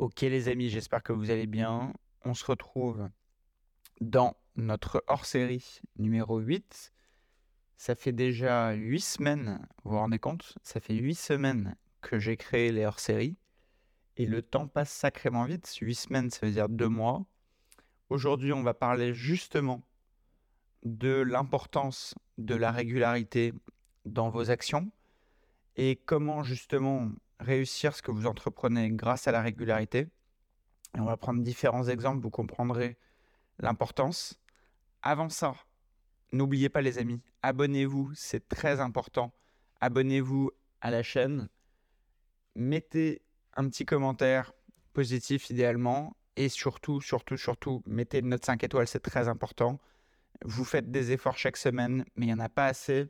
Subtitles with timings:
[0.00, 1.92] Ok les amis, j'espère que vous allez bien.
[2.24, 3.10] On se retrouve
[4.00, 6.94] dans notre hors-série numéro 8.
[7.76, 10.56] Ça fait déjà 8 semaines, vous vous rendez compte?
[10.62, 13.36] Ça fait 8 semaines que j'ai créé les hors-séries.
[14.16, 15.70] Et le temps passe sacrément vite.
[15.82, 17.26] 8 semaines, ça veut dire 2 mois.
[18.08, 19.82] Aujourd'hui, on va parler justement
[20.82, 23.52] de l'importance de la régularité
[24.06, 24.90] dans vos actions
[25.76, 27.10] et comment justement
[27.40, 30.08] réussir ce que vous entreprenez grâce à la régularité.
[30.94, 32.96] On va prendre différents exemples, vous comprendrez
[33.58, 34.40] l'importance.
[35.02, 35.54] Avant ça,
[36.32, 39.32] n'oubliez pas les amis, abonnez-vous, c'est très important.
[39.80, 40.50] Abonnez-vous
[40.80, 41.48] à la chaîne,
[42.54, 43.22] mettez
[43.54, 44.52] un petit commentaire
[44.92, 49.80] positif idéalement et surtout, surtout, surtout, mettez une note 5 étoiles, c'est très important.
[50.44, 53.06] Vous faites des efforts chaque semaine, mais il n'y en a pas assez.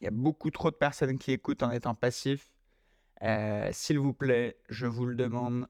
[0.00, 2.50] Il y a beaucoup trop de personnes qui écoutent en étant passifs.
[3.22, 5.66] Euh, s'il vous plaît, je vous le demande,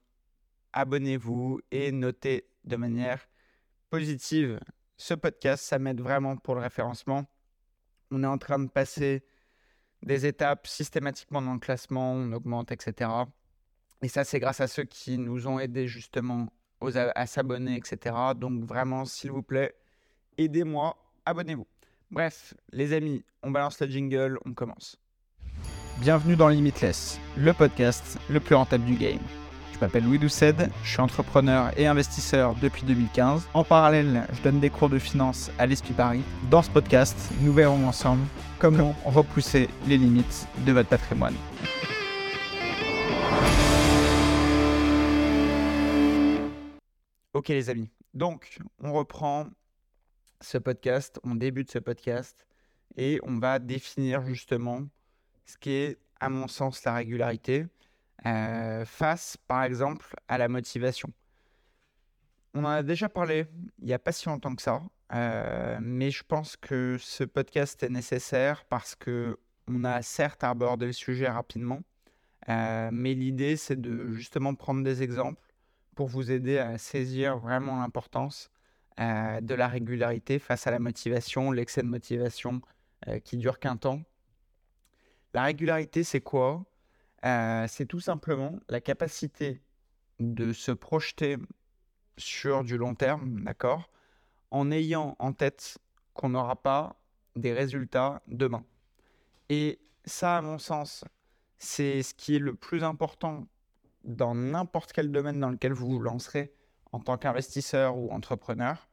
[0.73, 3.29] abonnez-vous et notez de manière
[3.91, 4.61] positive
[4.97, 5.65] ce podcast.
[5.65, 7.27] Ça m'aide vraiment pour le référencement.
[8.11, 9.25] On est en train de passer
[10.03, 13.11] des étapes systématiquement dans le classement, on augmente, etc.
[14.03, 16.49] Et ça, c'est grâce à ceux qui nous ont aidés justement
[17.15, 18.17] à s'abonner, etc.
[18.35, 19.75] Donc vraiment, s'il vous plaît,
[20.39, 21.67] aidez-moi, abonnez-vous.
[22.11, 24.97] Bref, les amis, on balance le jingle, on commence.
[26.01, 29.21] Bienvenue dans Limitless, le podcast le plus rentable du game.
[29.75, 33.47] Je m'appelle Louis Doucet, je suis entrepreneur et investisseur depuis 2015.
[33.53, 36.23] En parallèle, je donne des cours de finance à l'Esprit Paris.
[36.51, 38.23] Dans ce podcast, nous verrons ensemble
[38.59, 41.35] comment repousser les limites de votre patrimoine.
[47.35, 49.49] Ok les amis, donc on reprend
[50.41, 52.47] ce podcast, on débute ce podcast
[52.97, 54.81] et on va définir justement
[55.47, 57.67] ce qui est, à mon sens, la régularité
[58.27, 61.11] euh, face, par exemple, à la motivation.
[62.55, 63.47] On en a déjà parlé
[63.79, 64.83] il n'y a pas si longtemps que ça,
[65.13, 69.39] euh, mais je pense que ce podcast est nécessaire parce que
[69.69, 71.81] on a certes abordé le sujet rapidement,
[72.49, 75.55] euh, mais l'idée c'est de justement prendre des exemples
[75.95, 78.51] pour vous aider à saisir vraiment l'importance
[78.99, 82.61] de la régularité face à la motivation, l'excès de motivation
[83.25, 84.03] qui dure qu'un temps
[85.35, 86.65] la régularité, c'est quoi?
[87.25, 89.63] Euh, C'est tout simplement la capacité
[90.19, 91.37] de se projeter
[92.17, 93.91] sur du long terme, d'accord?
[94.51, 95.79] En ayant en tête
[96.15, 97.01] qu'on n'aura pas
[97.37, 98.65] des résultats demain.
[99.49, 101.05] Et ça, à mon sens,
[101.59, 103.47] c'est ce qui est le plus important
[104.05, 106.53] dans n'importe quel domaine dans lequel vous vous lancerez
[106.93, 108.89] en tant qu'investisseur ou entrepreneur.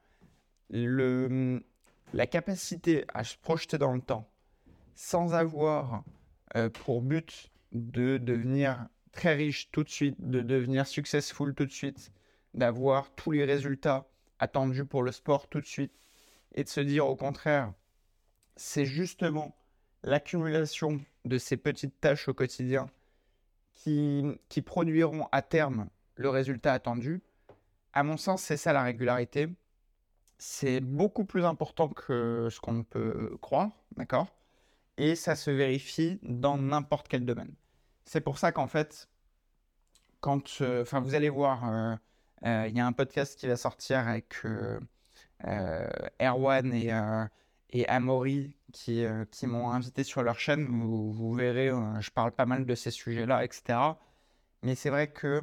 [0.69, 4.29] La capacité à se projeter dans le temps
[4.95, 6.03] sans avoir
[6.56, 11.72] euh, pour but de devenir très riche tout de suite, de devenir successful tout de
[11.72, 12.12] suite,
[12.53, 14.08] d'avoir tous les résultats
[14.40, 15.94] attendus pour le sport tout de suite,
[16.53, 17.74] et de se dire au contraire,
[18.56, 19.56] c'est justement
[20.03, 22.90] l'accumulation de ces petites tâches au quotidien
[23.74, 27.22] qui, qui produiront à terme le résultat attendu.
[27.94, 29.50] À mon sens, c'est ça la régularité.
[30.38, 34.28] C'est beaucoup plus important que ce qu'on peut croire, d'accord?
[34.97, 37.53] Et ça se vérifie dans n'importe quel domaine.
[38.06, 39.08] C'est pour ça qu'en fait,
[40.22, 41.96] quand, euh, enfin, vous allez voir, euh,
[42.46, 44.35] euh, il y a un podcast qui va sortir avec
[46.19, 46.91] Erwan et,
[47.72, 49.06] et Amaury qui,
[49.44, 50.66] m'ont invité sur leur chaîne.
[50.66, 51.69] Vous, vous verrez,
[52.00, 53.79] je parle pas mal de ces sujets-là, etc.
[54.64, 55.41] Mais c'est vrai que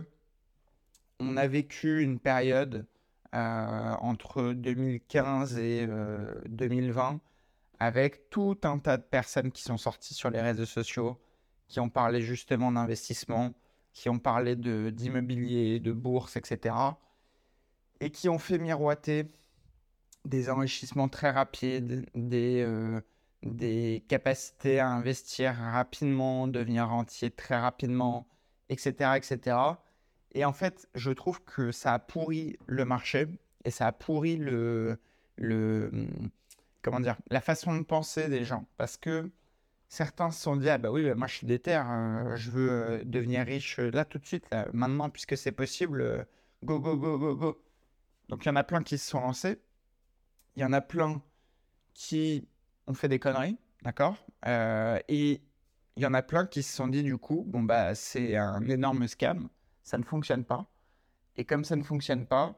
[1.20, 2.86] on a vécu une période
[3.32, 5.88] entre 2015 et
[6.46, 7.20] 2020
[7.78, 11.20] avec tout un tas de personnes qui sont sorties sur les réseaux sociaux,
[11.68, 13.52] qui ont parlé justement d'investissement,
[13.92, 16.74] qui ont parlé d'immobilier, de, bourse, etc.
[18.00, 19.26] Et qui ont fait miroiter
[20.24, 23.00] des enrichissements très rapides, des, euh,
[23.42, 28.26] des capacités à investir rapidement, devenir rentier très rapidement,
[28.68, 29.56] etc., etc.
[30.32, 33.28] Et en fait, je trouve que ça a pourri le marché
[33.64, 34.98] et ça a pourri le,
[35.36, 35.90] le,
[36.84, 38.68] comment dire, la façon de penser des gens.
[38.76, 39.30] Parce que
[39.88, 42.70] certains se sont dit, ah bah oui, bah moi je suis déter, hein, je veux
[42.70, 46.22] euh, devenir riche euh, là tout de suite, maintenant, puisque c'est possible, euh,
[46.62, 47.62] go, go, go, go, go.
[48.28, 49.60] Donc il y en a plein qui se sont lancés.
[50.56, 51.20] Il y en a plein
[51.94, 52.46] qui
[52.86, 54.16] ont fait des conneries, d'accord
[55.08, 55.40] Et
[55.96, 58.62] il y en a plein qui se sont dit, du coup, bon bah c'est un
[58.68, 59.48] énorme scam,
[59.82, 60.70] ça ne fonctionne pas.
[61.36, 62.54] Et comme ça ne fonctionne pas,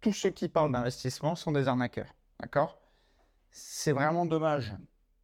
[0.00, 2.81] tous ceux qui parlent d'investissement sont des arnaqueurs, d'accord?
[3.52, 4.74] C'est vraiment dommage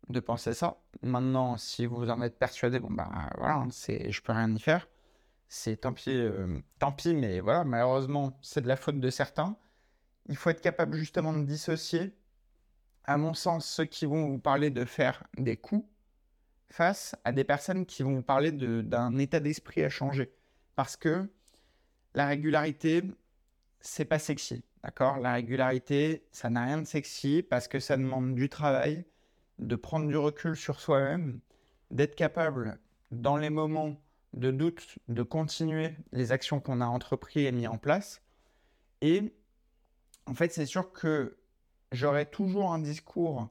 [0.08, 0.78] de penser ça.
[1.02, 4.88] Maintenant, si vous en êtes persuadé, bon, bah voilà, c'est, je peux rien y faire.
[5.48, 9.56] c'est tant pis, euh, tant pis, mais voilà, malheureusement, c'est de la faute de certains.
[10.28, 12.14] Il faut être capable justement de dissocier,
[13.04, 15.86] à mon sens, ceux qui vont vous parler de faire des coups
[16.70, 20.34] face à des personnes qui vont vous parler d'un état d'esprit à changer.
[20.76, 21.30] Parce que
[22.14, 23.02] la régularité,
[23.80, 28.34] c'est pas sexy, d'accord La régularité, ça n'a rien de sexy parce que ça demande
[28.34, 29.04] du travail,
[29.58, 31.40] de prendre du recul sur soi-même,
[31.90, 32.78] d'être capable,
[33.10, 33.96] dans les moments
[34.34, 38.22] de doute, de continuer les actions qu'on a entreprises et mis en place.
[39.00, 39.34] Et
[40.26, 41.38] en fait, c'est sûr que
[41.92, 43.48] j'aurai toujours un discours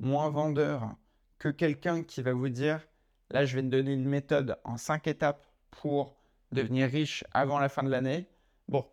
[0.00, 0.96] moins vendeur
[1.38, 2.86] que quelqu'un qui va vous dire,
[3.30, 6.16] là, je vais te donner une méthode en cinq étapes pour
[6.52, 8.28] devenir riche avant la fin de l'année.
[8.68, 8.86] Bon,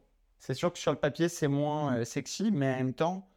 [0.43, 3.29] c'est sûr que sur le papier, c'est moins euh, sexy, mais en même temps,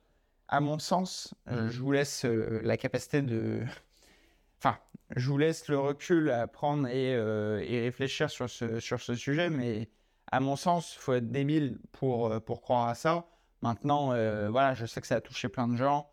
[0.48, 3.62] à mon sens, euh, je vous laisse euh, la capacité de...
[4.58, 4.76] Enfin,
[5.14, 9.50] je vous laisse le recul à prendre et, et, réfléchir sur ce, sur ce sujet,
[9.50, 9.88] mais
[10.32, 13.26] à mon sens, il faut être débile pour, pour croire à ça.
[13.60, 14.06] Maintenant,
[14.50, 16.10] voilà, je sais que ça a touché plein de gens.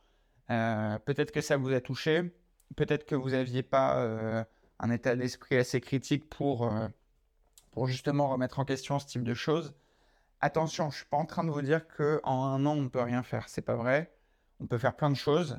[0.49, 2.35] Peut-être que ça vous a touché.
[2.75, 4.45] Peut-être que vous n'aviez pas
[4.79, 6.69] un état d'esprit assez critique pour,
[7.71, 9.73] pour justement remettre en question ce type de choses.
[10.45, 12.89] Attention, je ne suis pas en train de vous dire qu'en un an, on ne
[12.89, 13.47] peut rien faire.
[13.47, 14.13] C'est pas vrai.
[14.59, 15.57] On peut faire plein de choses.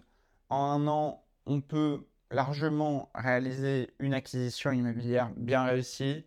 [0.50, 6.26] En un an, on peut largement réaliser une acquisition immobilière bien réussie,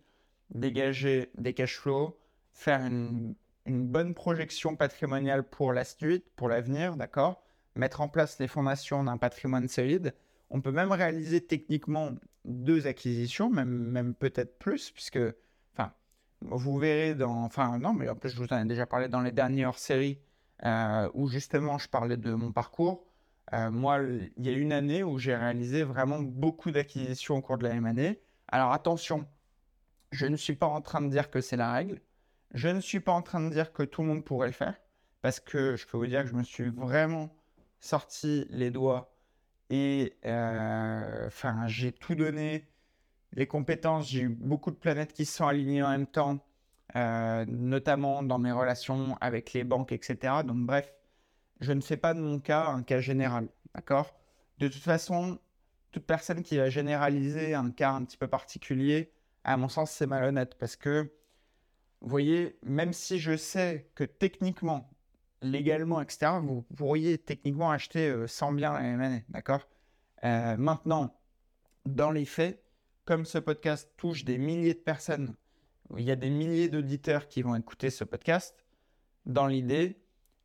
[0.52, 2.18] dégager des cash flows,
[2.52, 7.40] faire une, bonne projection patrimoniale pour la suite, pour l'avenir, d'accord?
[7.76, 10.16] Mettre en place les fondations d'un patrimoine solide.
[10.50, 12.10] On peut même réaliser techniquement
[12.44, 15.20] deux acquisitions, même, même peut-être plus, puisque
[16.42, 17.44] vous verrez dans.
[17.44, 20.20] Enfin, non, mais en plus, je vous en ai déjà parlé dans les dernières séries
[20.64, 23.04] euh, où justement je parlais de mon parcours.
[23.52, 24.00] Euh, moi,
[24.36, 27.74] il y a une année où j'ai réalisé vraiment beaucoup d'acquisitions au cours de la
[27.74, 28.20] même année.
[28.48, 29.26] Alors attention,
[30.12, 32.00] je ne suis pas en train de dire que c'est la règle.
[32.54, 34.74] Je ne suis pas en train de dire que tout le monde pourrait le faire.
[35.22, 37.34] Parce que je peux vous dire que je me suis vraiment
[37.80, 39.14] sorti les doigts
[39.70, 42.68] et euh, enfin, j'ai tout donné
[43.32, 46.38] les compétences, j'ai eu beaucoup de planètes qui se sont alignées en même temps,
[46.96, 50.42] euh, notamment dans mes relations avec les banques, etc.
[50.44, 50.92] Donc bref,
[51.60, 54.14] je ne fais pas de mon cas un cas général, d'accord?
[54.58, 55.38] De toute façon,
[55.92, 59.12] toute personne qui va généraliser un cas un petit peu particulier,
[59.44, 61.12] à mon sens, c'est malhonnête parce que,
[62.00, 64.90] vous voyez, même si je sais que techniquement,
[65.42, 69.68] légalement, etc., vous pourriez techniquement acheter 100 euh, biens la même année, d'accord?
[70.24, 71.14] Euh, Maintenant,
[71.86, 72.62] dans les faits,
[73.08, 75.34] comme ce podcast touche des milliers de personnes,
[75.96, 78.66] il y a des milliers d'auditeurs qui vont écouter ce podcast,
[79.24, 79.98] dans l'idée,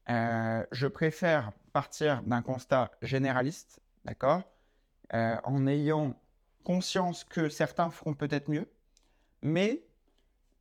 [0.09, 4.43] euh, je préfère partir d'un constat généraliste, d'accord,
[5.13, 6.17] euh, en ayant
[6.63, 8.71] conscience que certains feront peut-être mieux,
[9.41, 9.83] mais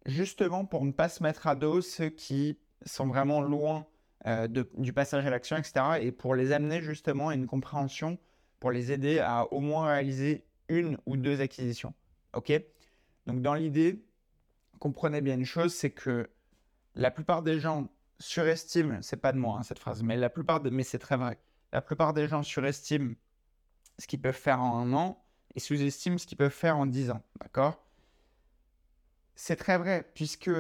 [0.05, 3.87] justement pour ne pas se mettre à dos ceux qui sont vraiment loin
[4.27, 8.19] euh, du passage à l'action, etc., et pour les amener justement à une compréhension,
[8.59, 11.95] pour les aider à au moins réaliser une ou deux acquisitions.
[12.35, 12.53] OK?
[13.27, 14.05] Donc, dans l'idée,
[14.79, 16.29] comprenez bien une chose, c'est que
[16.95, 17.89] la plupart des gens
[18.19, 21.17] surestiment, c'est pas de moi hein, cette phrase, mais la plupart de, mais c'est très
[21.17, 21.39] vrai,
[21.73, 23.15] la plupart des gens surestiment
[23.99, 25.25] ce qu'ils peuvent faire en un an
[25.55, 27.85] et sous-estiment ce qu'ils peuvent faire en dix ans, d'accord?
[29.35, 30.51] C'est très vrai, puisque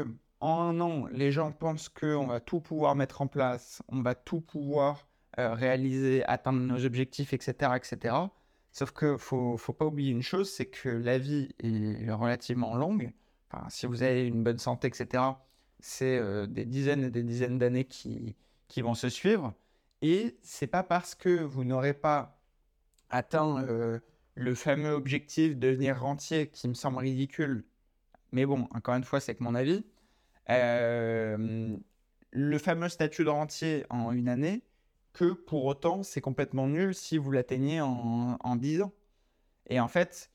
[0.41, 4.15] en un an, les gens pensent qu'on va tout pouvoir mettre en place, on va
[4.15, 5.07] tout pouvoir
[5.39, 8.15] euh, réaliser, atteindre nos objectifs, etc., etc.
[8.73, 13.13] Sauf que faut, faut pas oublier une chose, c'est que la vie est relativement longue.
[13.51, 15.25] Enfin, si vous avez une bonne santé, etc.,
[15.81, 18.37] c'est euh, des dizaines et des dizaines d'années qui,
[18.69, 19.55] qui vont se suivre.
[20.01, 22.41] Et c'est pas parce que vous n'aurez pas
[23.11, 24.01] atteint euh,
[24.35, 27.65] le fameux objectif de devenir rentier, qui me semble ridicule,
[28.33, 29.85] mais bon, encore une fois, c'est que mon avis.
[30.51, 31.77] Euh,
[32.31, 34.63] le fameux statut de rentier en une année,
[35.13, 38.93] que pour autant, c'est complètement nul si vous l'atteignez en, en 10 ans.
[39.69, 40.31] Et en fait,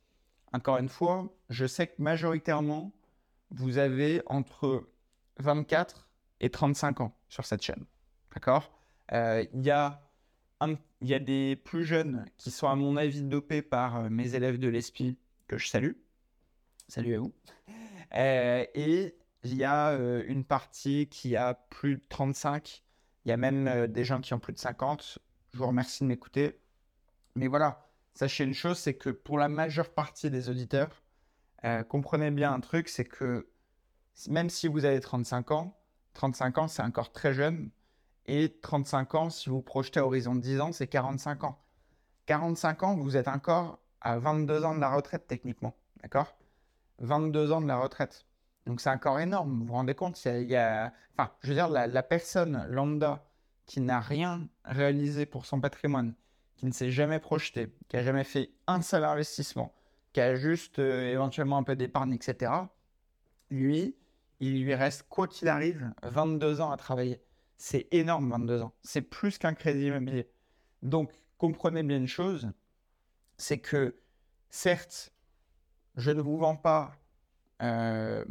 [0.53, 2.93] encore une fois, je sais que majoritairement,
[3.51, 4.89] vous avez entre
[5.39, 7.85] 24 et 35 ans sur cette chaîne.
[8.33, 8.71] D'accord?
[9.11, 10.01] Euh, Il y, a
[11.01, 14.59] y a des plus jeunes qui sont, à mon avis, dopés par euh, mes élèves
[14.59, 15.17] de l'ESPI,
[15.47, 15.93] que je salue.
[16.87, 17.33] Salut à vous.
[18.15, 19.93] Euh, et il y a
[20.27, 22.83] une partie qui a plus de 35
[23.27, 25.19] il y a même euh, des gens qui ont plus de 50.
[25.51, 26.61] Je vous remercie de m'écouter.
[27.35, 31.03] Mais voilà, sachez une chose, c'est que pour la majeure partie des auditeurs,
[31.65, 33.49] euh, comprenez bien un truc, c'est que
[34.29, 35.77] même si vous avez 35 ans,
[36.13, 37.69] 35 ans, c'est encore très jeune.
[38.27, 41.59] Et 35 ans, si vous projetez à horizon de 10 ans, c'est 45 ans.
[42.27, 45.75] 45 ans, vous êtes encore à 22 ans de la retraite techniquement.
[46.01, 46.37] D'accord?
[46.99, 48.25] 22 ans de la retraite.
[48.67, 49.59] Donc c'est encore énorme.
[49.59, 53.25] Vous vous rendez compte, il y a, enfin, je veux dire, la, personne lambda
[53.65, 56.13] qui n'a rien réalisé pour son patrimoine,
[56.57, 59.73] qui ne s'est jamais projeté, qui a jamais fait un seul investissement,
[60.11, 62.51] qui a juste euh, éventuellement un peu d'épargne, etc.
[63.49, 63.95] Lui,
[64.41, 67.21] il lui reste, quoi qu'il arrive, 22 ans à travailler.
[67.55, 68.73] C'est énorme, 22 ans.
[68.83, 70.29] C'est plus qu'un crédit immobilier.
[70.81, 72.51] Donc, comprenez bien une chose,
[73.37, 73.95] c'est que,
[74.49, 75.13] certes,
[75.95, 76.91] je ne vous vends pas
[77.61, 78.23] euh,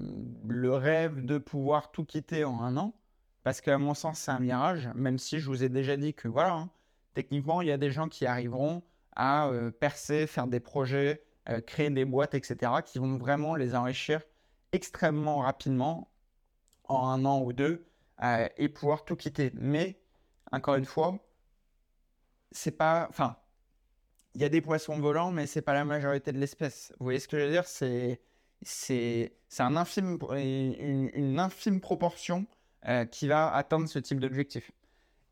[0.46, 2.94] le rêve de pouvoir tout quitter en un an,
[3.42, 6.28] parce qu'à mon sens, c'est un mirage, même si je vous ai déjà dit que,
[6.28, 6.70] voilà, hein,
[7.14, 8.82] techniquement, il y a des gens qui arriveront
[9.14, 13.74] à euh, percer, faire des projets, euh, créer des boîtes, etc., qui vont vraiment les
[13.74, 14.22] enrichir
[14.72, 16.10] extrêmement rapidement,
[16.84, 17.86] en un an ou deux,
[18.56, 19.52] et pouvoir tout quitter.
[19.54, 20.00] Mais,
[20.52, 21.18] encore une fois,
[22.50, 23.06] c'est pas.
[23.10, 23.36] Enfin,
[24.34, 26.92] il y a des poissons volants, mais c'est pas la majorité de l'espèce.
[26.98, 27.66] Vous voyez ce que je veux dire?
[27.66, 28.20] C'est
[28.62, 32.46] c'est un infime, une, infime proportion
[32.86, 34.70] euh, qui va atteindre ce type d'objectif.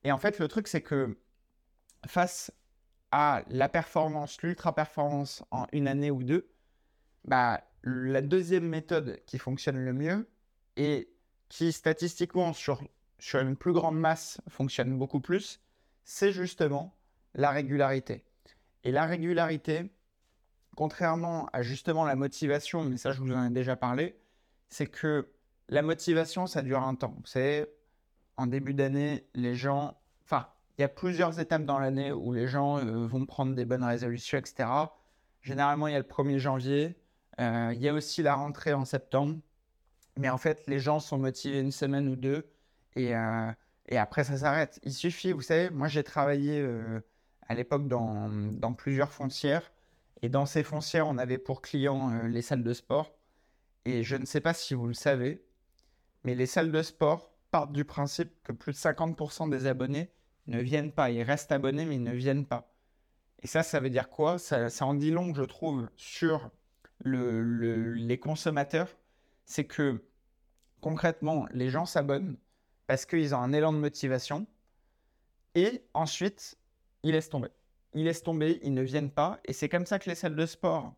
[0.04, 1.16] Et en fait, le truc, c'est que
[2.06, 2.52] face
[3.10, 6.50] à la performance, l'ultra-performance en une année ou deux,
[7.24, 10.28] bah, la deuxième méthode qui fonctionne le mieux
[10.76, 11.10] et
[11.48, 12.82] qui statistiquement sur,
[13.18, 15.60] sur une plus grande masse fonctionne beaucoup plus,
[16.04, 16.96] c'est justement
[17.34, 18.24] la régularité.
[18.82, 19.90] Et la régularité,
[20.76, 24.16] contrairement à justement la motivation, mais ça je vous en ai déjà parlé,
[24.68, 25.28] c'est que
[25.68, 27.16] la motivation, ça dure un temps.
[27.24, 27.70] C'est
[28.36, 32.48] en début d'année, les gens, enfin, il y a plusieurs étapes dans l'année où les
[32.48, 34.68] gens euh, vont prendre des bonnes résolutions, etc.
[35.42, 36.96] Généralement, il y a le 1er janvier,
[37.40, 39.36] euh, il y a aussi la rentrée en septembre,
[40.18, 42.46] mais en fait, les gens sont motivés une semaine ou deux
[42.96, 43.52] et, euh,
[43.86, 44.80] et après, ça s'arrête.
[44.84, 46.66] Il suffit, vous savez, moi j'ai travaillé
[47.48, 49.73] à l'époque dans, dans plusieurs foncières
[50.24, 53.12] et dans ces foncières, on avait pour clients euh, les salles de sport.
[53.84, 55.44] Et je ne sais pas si vous le savez,
[56.22, 60.10] mais les salles de sport partent du principe que plus de 50% des abonnés
[60.46, 61.10] ne viennent pas.
[61.10, 62.74] Ils restent abonnés, mais ils ne viennent pas.
[63.42, 64.38] Et ça, ça veut dire quoi?
[64.38, 66.50] Ça, en dit long, je trouve, sur
[67.04, 68.96] les consommateurs.
[69.44, 70.02] C'est que
[70.80, 72.38] concrètement, les gens s'abonnent
[72.86, 74.46] parce qu'ils ont un élan de motivation.
[75.54, 76.56] Et ensuite,
[77.02, 77.50] ils laissent tomber
[77.94, 79.40] ils laissent tomber, ils ne viennent pas.
[79.44, 80.94] Et c'est comme ça que les salles de sport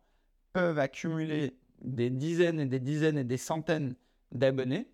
[0.53, 3.95] peuvent accumuler des dizaines et des dizaines et des centaines
[4.31, 4.89] d'abonnés,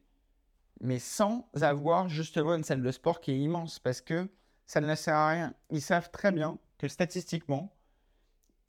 [0.82, 4.28] mais sans avoir justement une salle de sport qui est immense, parce que
[4.66, 5.54] ça ne sert à rien.
[5.70, 7.74] Ils savent très bien que statistiquement,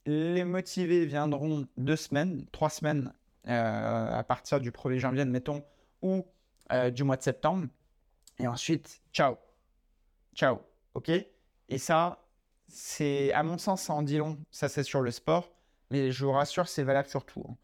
[0.05, 3.11] les motivés viendront deux semaines, trois semaines
[3.47, 5.63] euh, à partir du 1er janvier, admettons,
[6.01, 6.25] ou
[6.71, 7.67] euh, du mois de septembre.
[8.39, 9.37] Et ensuite, ciao.
[10.35, 10.59] Ciao.
[10.93, 11.09] OK?
[11.09, 12.24] Et ça,
[12.67, 14.37] c'est, à mon sens, ça en dit long.
[14.51, 15.51] Ça, c'est sur le sport.
[15.91, 17.45] Mais je vous rassure, c'est valable sur tout.
[17.47, 17.55] Hein.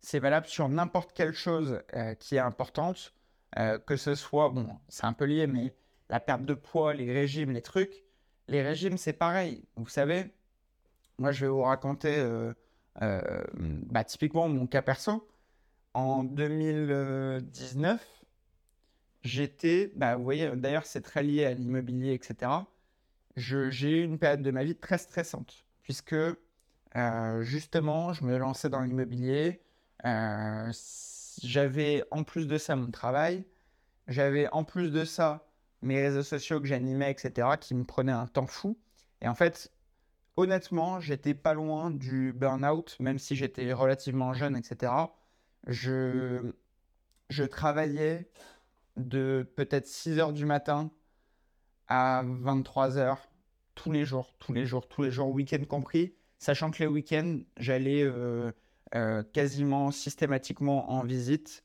[0.00, 3.14] C'est valable sur n'importe quelle chose euh, qui est importante.
[3.58, 5.74] Euh, que ce soit, bon, c'est un peu lié, mais
[6.08, 8.04] la perte de poids, les régimes, les trucs.
[8.48, 9.64] Les régimes, c'est pareil.
[9.76, 10.32] Vous savez,
[11.18, 12.52] moi, je vais vous raconter euh,
[13.54, 15.28] bah, typiquement mon cas perso.
[15.94, 18.24] En 2019,
[19.22, 22.50] j'étais, bah, vous voyez, d'ailleurs, c'est très lié à l'immobilier, etc
[23.36, 28.68] j'ai eu une période de ma vie très stressante, puisque euh, justement, je me lançais
[28.70, 29.62] dans l'immobilier.
[30.04, 30.72] Euh,
[31.42, 33.44] j'avais en plus de ça mon travail.
[34.08, 35.46] J'avais en plus de ça
[35.82, 38.78] mes réseaux sociaux que j'animais, etc., qui me prenaient un temps fou.
[39.20, 39.70] Et en fait,
[40.36, 44.92] honnêtement, j'étais pas loin du burn-out, même si j'étais relativement jeune, etc.
[45.66, 46.52] Je,
[47.28, 48.30] je travaillais
[48.96, 50.90] de peut-être 6 heures du matin
[51.88, 53.16] à 23h
[53.74, 57.38] tous les jours, tous les jours, tous les jours, week-end compris, sachant que les week-ends,
[57.58, 58.50] j'allais euh,
[58.94, 61.64] euh, quasiment systématiquement en visite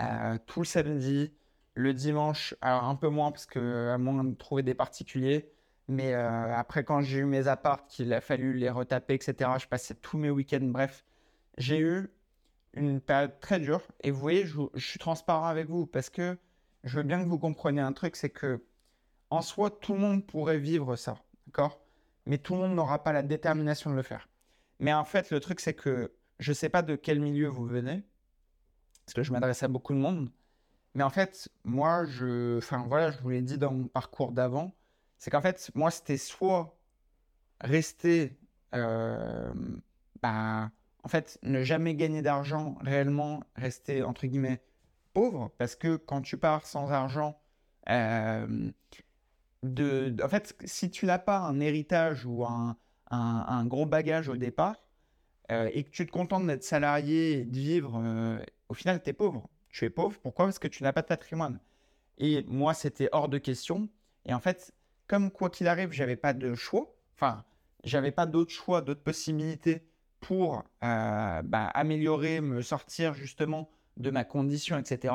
[0.00, 1.32] euh, tout le samedi,
[1.74, 5.50] le dimanche, alors un peu moins parce que à moins de trouver des particuliers,
[5.88, 9.94] mais après quand j'ai eu mes apparts, qu'il a fallu les retaper, etc., je passais
[9.94, 11.04] tous mes week-ends, bref,
[11.58, 12.10] j'ai eu
[12.74, 13.82] une période très dure.
[14.02, 16.38] Et vous voyez, je, je suis transparent avec vous parce que
[16.84, 18.62] je veux bien que vous compreniez un truc, c'est que
[19.32, 21.80] en soi, tout le monde pourrait vivre ça, d'accord?
[22.26, 24.28] Mais tout le monde n'aura pas la détermination de le faire.
[24.78, 27.64] Mais en fait, le truc, c'est que je ne sais pas de quel milieu vous
[27.64, 28.04] venez,
[29.06, 30.30] parce que je m'adresse à beaucoup de monde.
[30.94, 34.74] Mais en fait, moi, je, enfin voilà, je vous l'ai dit dans mon parcours d'avant,
[35.16, 36.76] c'est qu'en fait, moi, c'était soit
[37.62, 38.38] rester,
[38.74, 39.50] euh,
[40.20, 40.70] bah,
[41.04, 44.62] en fait, ne jamais gagner d'argent réellement, rester entre guillemets
[45.14, 47.40] pauvre, parce que quand tu pars sans argent,
[47.88, 48.70] euh,
[49.62, 52.76] de, en fait, si tu n'as pas un héritage ou un,
[53.66, 54.76] gros bagage au départ,
[55.50, 58.38] euh, et que tu te contentes d'être salarié et de vivre, euh,
[58.68, 59.48] au final, tu es pauvre.
[59.68, 60.18] tu es pauvre.
[60.20, 60.46] Pourquoi?
[60.46, 61.60] Parce que tu n'as pas de patrimoine.
[62.18, 63.88] Et moi, c'était hors de question.
[64.24, 64.72] Et en fait,
[65.08, 66.94] comme quoi qu'il arrive, j'avais pas de choix.
[67.16, 67.44] Enfin,
[67.84, 69.86] j'avais pas d'autres choix, d'autres possibilités
[70.20, 75.14] pour euh, bah, améliorer, me sortir justement de ma condition, etc.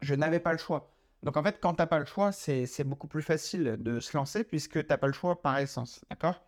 [0.00, 0.89] Je n'avais pas le choix.
[1.22, 4.16] Donc en fait, quand tu n'as pas le choix, c'est beaucoup plus facile de se
[4.16, 6.04] lancer puisque tu n'as pas le choix par essence.
[6.08, 6.42] D'accord?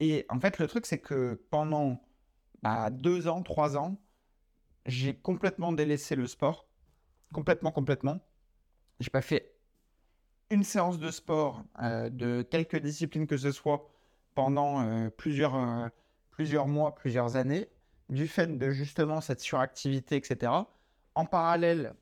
[0.00, 2.00] Et en fait, le truc, c'est que pendant
[2.62, 4.00] bah, deux ans, trois ans,
[4.86, 6.66] j'ai complètement délaissé le sport.
[7.32, 8.18] Complètement, complètement.
[8.98, 9.54] J'ai pas fait
[10.50, 13.88] une séance de sport euh, de quelques disciplines que ce soit
[14.34, 15.88] pendant euh, plusieurs, euh,
[16.30, 17.68] plusieurs mois, plusieurs années,
[18.08, 20.52] du fait de justement cette suractivité, etc.
[21.14, 21.94] En parallèle,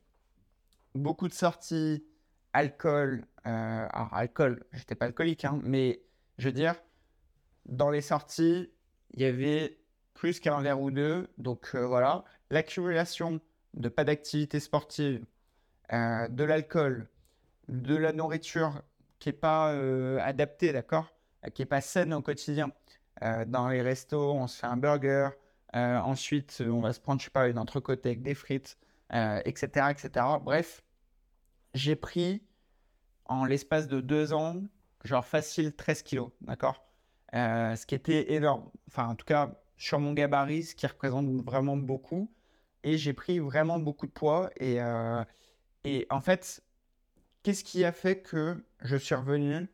[0.94, 2.04] beaucoup de sorties,
[2.52, 3.26] alcool.
[3.44, 6.02] alors, alcool, j'étais pas alcoolique, hein, mais
[6.38, 6.74] je veux dire,
[7.66, 8.70] dans les sorties,
[9.14, 9.78] il y avait
[10.14, 11.28] plus qu'un verre ou deux.
[11.38, 13.40] Donc voilà, l'accumulation
[13.74, 15.24] de pas d'activité sportive,
[15.90, 17.08] de l'alcool,
[17.68, 18.82] de la nourriture
[19.18, 21.12] qui n'est pas euh, adaptée, d'accord
[21.44, 22.70] euh, Qui n'est pas saine au quotidien.
[23.22, 25.30] Euh, dans les restos, on se fait un burger.
[25.74, 28.78] ensuite, on va se prendre, je sais pas, une entrecôte avec des frites,
[29.12, 30.26] etc., etc.
[30.42, 30.82] Bref,
[31.74, 32.42] j'ai pris
[33.26, 34.62] en l'espace de deux ans,
[35.04, 36.84] genre facile 13 kilos, d'accord?
[37.32, 38.70] Ce qui était énorme.
[38.88, 42.30] Enfin, en tout cas, sur mon gabarit, ce qui représente vraiment beaucoup.
[42.84, 44.50] Et j'ai pris vraiment beaucoup de poids.
[44.60, 44.78] Et,
[45.84, 46.62] et en fait,
[47.42, 49.68] qu'est-ce qui a fait que je suis revenu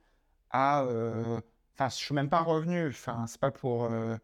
[0.51, 0.85] à.
[0.85, 1.41] Euh,
[1.75, 4.17] enfin, je suis même pas revenu, enfin, c'est pas pour, euh,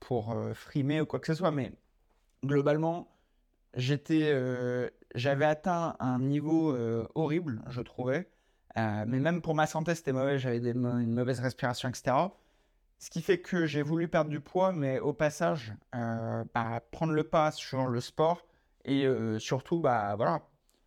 [0.00, 1.72] pour euh, frimer ou quoi que ce soit, mais
[2.44, 3.08] globalement,
[3.74, 4.32] j'étais,
[5.14, 6.76] j'avais atteint un niveau
[7.14, 8.28] horrible, je trouvais.
[8.76, 12.16] mais même pour ma santé, c'était mauvais, j'avais une mauvaise respiration, etc.
[12.98, 17.24] Ce qui fait que j'ai voulu perdre du poids, mais au passage, bah, prendre le
[17.24, 18.46] pas sur le sport
[18.84, 19.06] et
[19.38, 20.16] surtout, bah,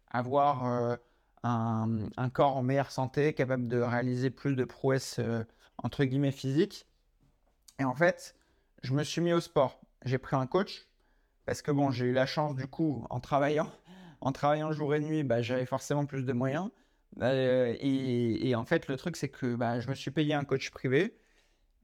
[0.10, 0.98] avoir
[1.44, 5.44] un, corps en meilleure santé, capable de réaliser plus de prouesses euh,
[5.78, 6.88] entre guillemets physiques.
[7.80, 8.36] Et en fait,
[8.84, 9.80] je me suis mis au sport.
[10.06, 10.88] J'ai pris un coach
[11.52, 13.70] parce que bon, j'ai eu la chance du coup en travaillant,
[14.22, 16.70] en travaillant jour et nuit, bah, j'avais forcément plus de moyens.
[17.22, 20.70] Euh, et, en fait, le truc c'est que bah, je me suis payé un coach
[20.70, 21.14] privé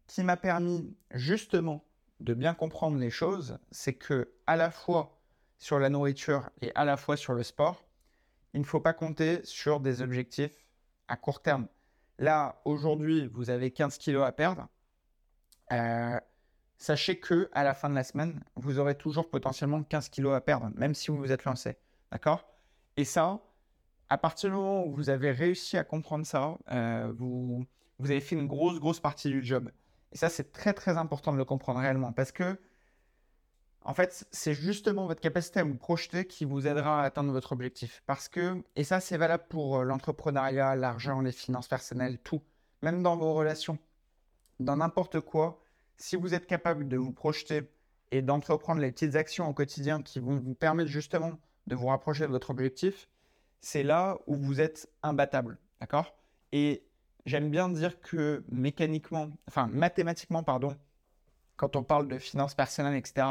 [0.07, 1.83] qui m'a permis justement
[2.21, 3.59] de bien comprendre les choses.
[3.69, 5.19] C'est que à la fois
[5.57, 7.83] sur la nourriture et à la fois sur le sport,
[8.53, 10.65] il ne faut pas compter sur des objectifs
[11.09, 11.67] à court terme.
[12.19, 14.69] Là, aujourd'hui, vous avez 15 kilos à perdre.
[15.73, 16.17] Euh,
[16.77, 20.41] sachez que à la fin de la semaine, vous aurez toujours potentiellement 15 kilos à
[20.41, 21.77] perdre, même si vous vous êtes lancé.
[22.11, 22.45] D'accord?
[22.95, 23.39] Et ça,
[24.09, 27.65] à partir du moment où vous avez réussi à comprendre ça, euh, vous,
[27.99, 29.69] vous avez fait une grosse, grosse partie du job.
[30.11, 32.57] Et ça, c'est très, très important de le comprendre réellement parce que
[33.87, 37.53] en fait, c'est justement votre capacité à vous projeter qui vous aidera à atteindre votre
[37.53, 38.03] objectif.
[38.05, 42.41] Parce que, et ça c'est valable pour euh, l'entrepreneuriat, l'argent, les finances personnelles, tout,
[42.81, 43.77] même dans vos relations,
[44.59, 45.61] dans n'importe quoi,
[45.97, 47.69] si vous êtes capable de vous projeter
[48.11, 51.33] et d'entreprendre les petites actions au quotidien qui vont vous permettre justement
[51.67, 53.09] de vous rapprocher de votre objectif,
[53.59, 55.57] c'est là où vous êtes imbattable.
[55.81, 56.15] D'accord?
[56.51, 56.83] Et
[57.25, 60.77] j'aime bien dire que mécaniquement, enfin mathématiquement, pardon,
[61.57, 63.27] quand on parle de finances personnelles, etc.,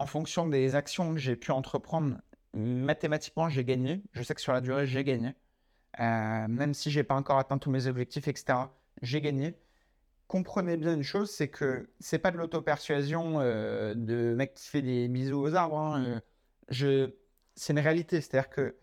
[0.00, 2.18] en fonction des actions que j'ai pu entreprendre,
[2.52, 4.02] mathématiquement, j'ai gagné.
[4.12, 5.34] Je sais que sur la durée, j'ai gagné.
[6.00, 8.58] Euh, même si j'ai pas encore atteint tous mes objectifs, etc.,
[9.02, 9.56] j'ai gagné.
[10.28, 14.82] Comprenez bien une chose, c'est que c'est pas de l'auto-persuasion euh, de mec qui fait
[14.82, 15.78] des bisous aux arbres.
[15.78, 16.20] Hein, euh,
[16.68, 17.10] je...
[17.56, 18.20] C'est une réalité.
[18.20, 18.76] C'est-à-dire que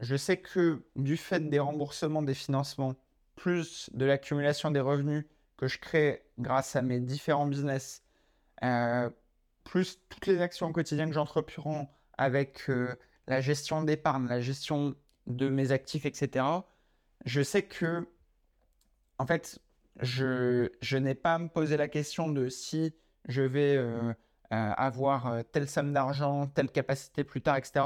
[0.00, 2.94] je sais que du fait des remboursements des financements,
[3.36, 5.24] plus de l'accumulation des revenus
[5.56, 8.02] que je crée grâce à mes différents business,
[9.68, 15.48] plus toutes les actions quotidiennes que j'entreprends avec euh, la gestion d'épargne, la gestion de
[15.48, 16.44] mes actifs, etc.,
[17.24, 18.08] je sais que,
[19.18, 19.60] en fait,
[20.00, 22.94] je, n'ai pas à me poser la question de si
[23.26, 24.12] je vais euh, euh,
[24.50, 27.84] avoir telle somme d'argent, telle capacité plus tard, etc.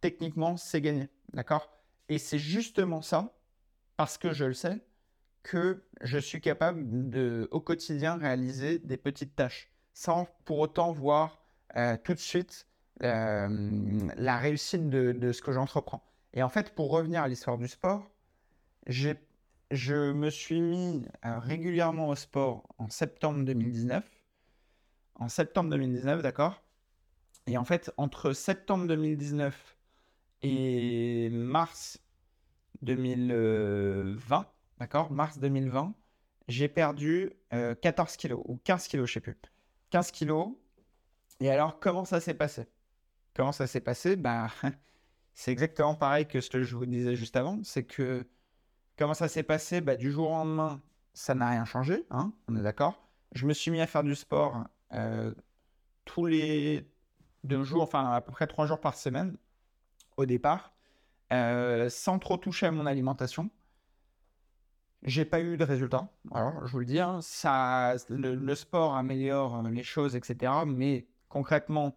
[0.00, 1.70] Techniquement, c'est gagné, d'accord?
[2.08, 3.34] Et c'est justement ça,
[3.96, 4.80] parce que je le sais,
[5.42, 11.42] que je suis capable de, au quotidien, réaliser des petites tâches sans pour autant voir
[11.76, 12.66] euh, tout de suite
[13.02, 13.48] euh,
[14.16, 16.02] la réussite de, ce que j'entreprends.
[16.34, 18.08] Et en fait, pour revenir à l'histoire du sport,
[19.70, 24.04] je me suis mis euh, régulièrement au sport en septembre 2019.
[25.16, 26.62] En septembre 2019, d'accord
[27.46, 29.76] Et en fait, entre septembre 2019
[30.42, 32.00] et mars
[32.82, 34.46] 2020,
[34.78, 35.94] d'accord Mars 2020,
[36.46, 39.36] j'ai perdu 14 kilos ou 15 kilos, je sais plus.
[39.90, 40.52] 15 kilos.
[41.40, 42.68] Et alors, comment ça s'est passé?
[43.34, 44.16] Comment ça s'est passé?
[44.16, 44.48] Bah,
[45.34, 47.60] C'est exactement pareil que ce que je vous disais juste avant.
[47.62, 48.26] C'est que
[48.98, 49.80] comment ça s'est passé?
[49.80, 50.82] Bah, Du jour au lendemain,
[51.14, 54.14] ça n'a rien changé, hein, on est d'accord Je me suis mis à faire du
[54.14, 55.32] sport euh,
[56.04, 56.86] tous les
[57.44, 59.36] deux jours, enfin à peu près trois jours par semaine
[60.16, 60.74] au départ,
[61.32, 63.50] euh, sans trop toucher à mon alimentation.
[65.04, 66.08] J'ai pas eu de résultats.
[66.32, 70.52] Alors, je vous le dis, hein, ça, le, sport améliore les choses, etc.
[70.66, 71.96] Mais concrètement,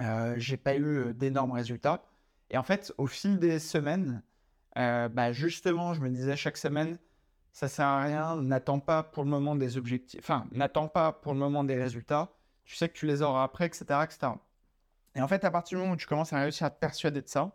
[0.00, 2.04] euh, j'ai pas eu d'énormes résultats.
[2.50, 4.22] Et en fait, au fil des semaines,
[4.78, 6.98] euh, bah justement, je me disais chaque semaine,
[7.52, 11.32] ça sert à rien, n'attends pas pour le moment des objectifs, enfin, n'attends pas pour
[11.32, 12.32] le moment des résultats.
[12.64, 14.32] Tu sais que tu les auras après, etc., etc.
[15.14, 17.22] Et en fait, à partir du moment où tu commences à réussir à te persuader
[17.22, 17.54] de ça,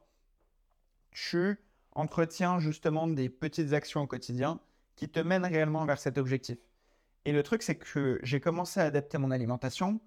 [1.12, 1.60] tu
[1.94, 4.60] entretiens justement des petites actions au quotidien
[4.96, 6.58] qui te mènent réellement vers cet objectif.
[7.26, 10.00] Et le truc, c'est que j'ai commencé à adapter mon alimentation,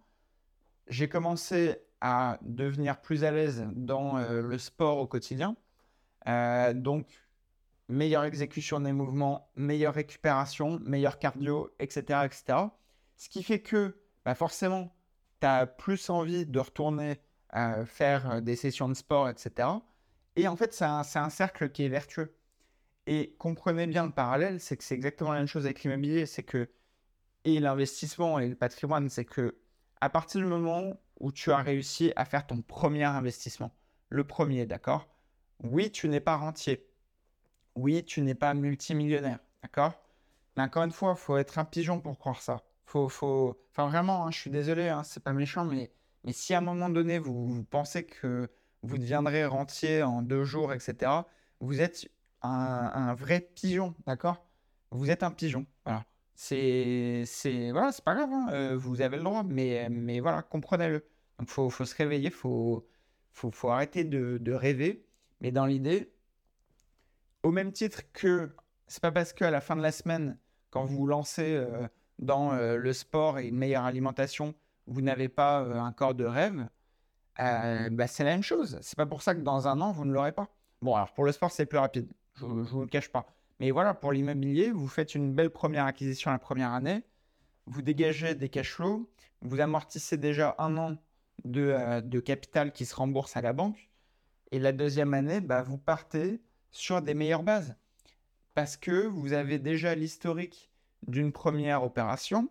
[0.88, 5.56] j'ai commencé à devenir plus à l'aise dans euh, le sport au quotidien.
[6.28, 7.06] Euh, donc,
[7.88, 12.20] meilleure exécution des mouvements, meilleure récupération, meilleur cardio, etc.
[12.24, 12.58] etc.
[13.16, 14.94] Ce qui fait que, bah forcément,
[15.40, 17.20] tu as plus envie de retourner
[17.54, 19.68] euh, faire des sessions de sport, etc.
[20.36, 22.34] Et en fait, c'est un, un, cercle qui est vertueux.
[23.06, 26.44] Et comprenez bien le parallèle, c'est que c'est exactement la même chose avec l'immobilier, c'est
[26.44, 26.70] que,
[27.44, 29.58] et l'investissement et le patrimoine, c'est que
[30.00, 33.74] à partir du moment où tu as réussi à faire ton premier investissement,
[34.08, 35.11] le premier, d'accord
[35.62, 36.86] Oui, tu n'es pas rentier.
[37.74, 39.92] Oui, tu n'es pas multimillionnaire, d'accord?
[40.56, 42.62] Mais encore une fois, il faut être un pigeon pour croire ça.
[42.84, 43.58] Faut, faut...
[43.70, 45.90] Enfin, vraiment, hein, je suis désolé, hein, c'est pas méchant, mais,
[46.24, 48.50] mais si à un moment donné, vous pensez que
[48.82, 51.10] vous deviendrez rentier en deux jours, etc.
[51.60, 52.08] Vous êtes
[52.42, 54.44] un, vrai pigeon, d'accord?
[54.90, 56.04] Vous êtes un pigeon, voilà.
[56.34, 57.24] C'est,
[57.70, 61.06] voilà, c'est pas grave, hein, euh, vous avez le droit, mais, mais voilà, comprenez-le.
[61.38, 62.86] Donc, faut, faut se réveiller, faut,
[63.32, 65.06] faut, faut arrêter de rêver.
[65.42, 66.10] Mais dans l'idée,
[67.42, 68.54] au même titre que
[68.86, 70.38] c'est pas parce qu'à la fin de la semaine,
[70.70, 71.86] quand vous vous lancez euh,
[72.18, 74.54] dans euh, le sport et une meilleure alimentation,
[74.86, 76.66] vous n'avez pas un corps de rêve,
[77.40, 78.78] euh, bah, c'est la même chose.
[78.82, 80.48] C'est pas pour ça que dans un an, vous ne l'aurez pas.
[80.80, 82.12] Bon, alors pour le sport, c'est plus rapide.
[82.34, 83.26] Je ne vous le cache pas.
[83.60, 87.04] Mais voilà, pour l'immobilier, vous faites une belle première acquisition la première année.
[87.66, 89.08] Vous dégagez des cash flows.
[89.40, 90.96] Vous amortissez déjà un an
[91.56, 93.91] euh, de capital qui se rembourse à la banque.
[94.52, 97.74] Et la deuxième année, bah, vous partez sur des meilleures bases.
[98.54, 100.70] Parce que vous avez déjà l'historique
[101.06, 102.48] d'une première opération.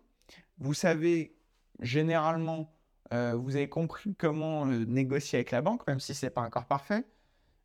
[0.58, 1.34] Vous savez
[1.80, 2.70] généralement
[3.12, 6.40] euh, vous avez compris comment euh, négocier avec la banque, même si ce n'est pas
[6.40, 7.04] encore parfait.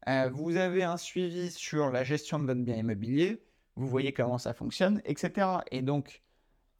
[0.09, 3.41] Euh, vous avez un suivi sur la gestion de votre bien immobilier.
[3.75, 5.47] Vous voyez comment ça fonctionne, etc.
[5.71, 6.21] Et donc,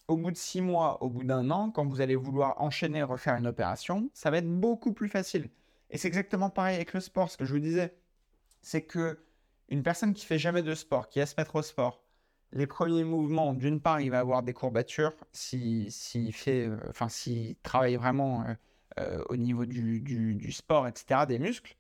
[0.08, 3.36] au bout de six mois, au bout d'un an, quand vous allez vouloir enchaîner, refaire
[3.36, 5.50] une opération, ça va être beaucoup plus facile.
[5.90, 7.30] Et c'est exactement pareil avec le sport.
[7.32, 7.96] Ce que je vous disais,
[8.62, 9.20] c'est que
[9.70, 12.04] une personne qui fait jamais de sport, qui va se mettre au sport,
[12.54, 15.92] les premiers mouvements, d'une part, il va avoir des courbatures s'il
[16.34, 17.08] fait, euh, enfin,
[17.64, 18.54] travaille vraiment euh,
[19.00, 21.76] euh, au niveau du, sport, etc., des muscles.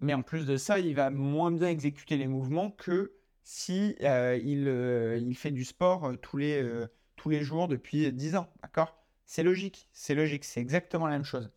[0.00, 5.34] Mais en plus de ça, il va moins bien exécuter les mouvements que si il,
[5.36, 8.48] fait du sport tous les, tous les jours depuis 10 ans.
[8.62, 9.02] D'accord?
[9.26, 11.50] C'est logique, c'est logique, c'est exactement la même chose.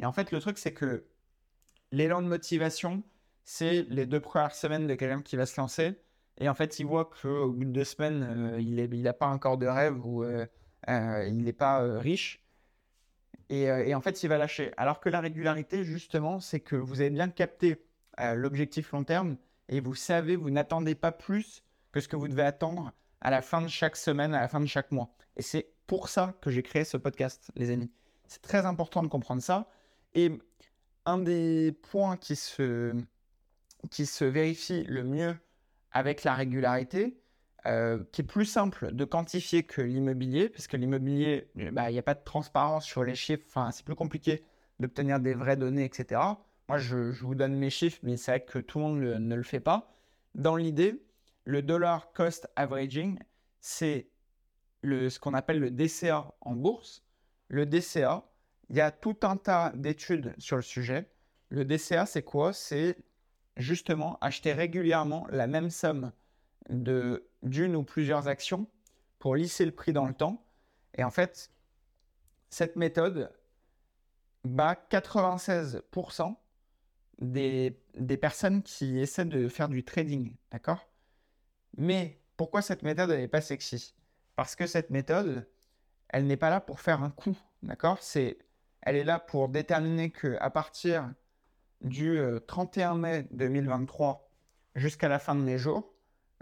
[0.00, 1.04] Et en fait, le truc, c'est que
[1.92, 3.02] l'élan de motivation,
[3.44, 5.96] c'est les deux premières semaines de quelqu'un qui va se lancer
[6.38, 9.56] et en fait, il voit qu'au bout de deux semaines, euh, il n'a pas encore
[9.58, 10.46] de rêve ou euh,
[10.88, 12.42] euh, il n'est pas riche.
[13.48, 14.72] Et, et, en fait, il va lâcher.
[14.76, 17.80] Alors que la régularité, justement, c'est que vous avez bien capté
[18.34, 19.36] l'objectif long terme
[19.68, 23.42] et vous savez, vous n'attendez pas plus que ce que vous devez attendre à la
[23.42, 25.14] fin de chaque semaine, à la fin de chaque mois.
[25.36, 27.92] Et c'est pour ça que j'ai créé ce podcast, les amis.
[28.26, 29.68] C'est très important de comprendre ça.
[30.16, 30.32] Et
[31.04, 32.94] un des points qui se,
[33.90, 35.36] qui se vérifie le mieux
[35.92, 37.20] avec la régularité,
[37.66, 41.98] euh, qui est plus simple de quantifier que l'immobilier, parce que l'immobilier, bah, il n'y
[41.98, 44.44] a pas de transparence sur les chiffres, enfin, c'est plus compliqué
[44.80, 46.20] d'obtenir des vraies données, etc.
[46.68, 49.42] Moi, je, vous donne mes chiffres, mais c'est vrai que tout le monde ne le
[49.42, 49.92] fait pas.
[50.34, 51.02] Dans l'idée,
[51.44, 53.18] le dollar cost averaging,
[53.60, 54.08] c'est
[54.82, 57.04] ce qu'on appelle le DCA en bourse.
[57.48, 58.24] Le DCA,
[58.70, 61.10] il y a tout un tas d'études sur le sujet.
[61.50, 62.52] Le DCA, c'est quoi?
[62.52, 62.96] C'est
[63.56, 66.12] justement acheter régulièrement la même somme
[66.68, 68.66] de d'une ou plusieurs actions
[69.18, 70.44] pour lisser le prix dans le temps.
[70.94, 71.50] Et en fait,
[72.50, 73.32] cette méthode
[74.44, 76.36] bat 96%
[77.18, 80.34] des, des, personnes qui essaient de faire du trading.
[80.50, 80.88] D'accord?
[81.76, 83.94] Mais pourquoi cette méthode n'est pas sexy?
[84.34, 85.48] Parce que cette méthode,
[86.08, 87.36] elle n'est pas là pour faire un coup.
[87.62, 87.98] D'accord?
[88.02, 88.38] C'est
[88.86, 91.12] elle est là pour déterminer que à partir
[91.80, 94.30] du 31 mai 2023
[94.76, 95.92] jusqu'à la fin de mes jours,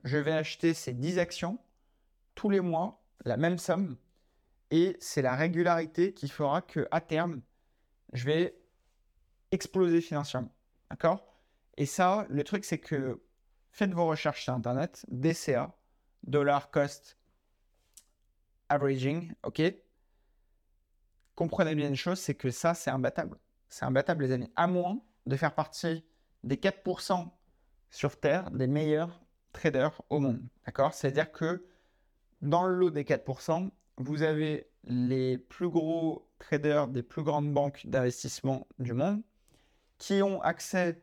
[0.04, 1.58] je vais acheter ces 10 actions
[2.34, 3.96] tous les mois, la même somme,
[4.70, 7.40] et c'est la régularité qui fera que à terme,
[8.12, 8.54] je vais
[9.50, 10.54] exploser financièrement.
[10.90, 11.24] D'accord?
[11.78, 13.22] Et ça, le truc, c'est que
[13.70, 15.74] faites vos recherches sur Internet, DCA,
[16.24, 17.16] Dollar Cost
[18.68, 19.62] Averaging, ok?
[21.34, 23.38] Comprenez bien une chose, c'est que ça, c'est imbattable.
[23.68, 24.50] C'est imbattable, les amis.
[24.56, 26.04] À moins de faire partie
[26.44, 27.28] des 4%
[27.90, 29.20] sur Terre des meilleurs
[29.52, 30.42] traders au monde.
[30.66, 30.94] D'accord?
[30.94, 31.66] C'est-à-dire que
[32.42, 37.86] dans le lot des 4%, vous avez les plus gros traders des plus grandes banques
[37.86, 39.22] d'investissement du monde
[39.98, 41.02] qui ont accès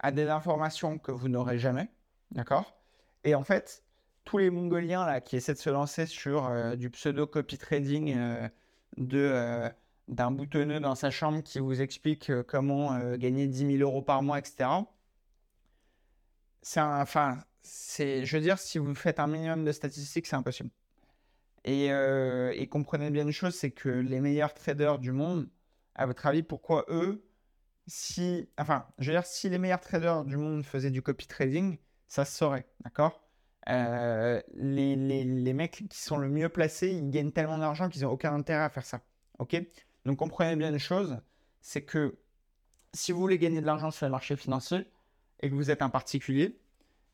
[0.00, 1.88] à des informations que vous n'aurez jamais.
[2.32, 2.76] D'accord?
[3.24, 3.84] Et en fait,
[4.24, 8.48] tous les Mongoliens là, qui essaient de se lancer sur euh, du pseudo-copy trading euh,
[8.96, 9.68] de, euh,
[10.08, 14.38] d'un boutonneux dans sa chambre qui vous explique comment gagner 10 000 euros par mois,
[14.38, 14.68] etc.
[16.62, 20.70] C'est enfin, c'est, je veux dire, si vous faites un minimum de statistiques, c'est impossible.
[21.64, 25.48] Et, et comprenez bien une chose, c'est que les meilleurs traders du monde,
[25.94, 27.24] à votre avis, pourquoi eux,
[27.86, 31.78] si, enfin, je veux dire, si les meilleurs traders du monde faisaient du copy trading,
[32.08, 33.22] ça se saurait, d'accord?
[33.68, 38.02] Euh, les, les, les, mecs qui sont le mieux placés, ils gagnent tellement d'argent qu'ils
[38.02, 39.00] n'ont aucun intérêt à faire ça.
[39.38, 39.56] Ok?
[40.04, 41.20] Donc comprenez bien une chose,
[41.60, 42.18] c'est que
[42.92, 44.86] si vous voulez gagner de l'argent sur le marché financier
[45.40, 46.58] et que vous êtes un particulier,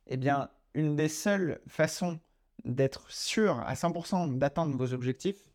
[0.06, 2.18] eh bien, une des seules façons
[2.64, 5.50] d'être sûr à 100% d'atteindre vos objectifs,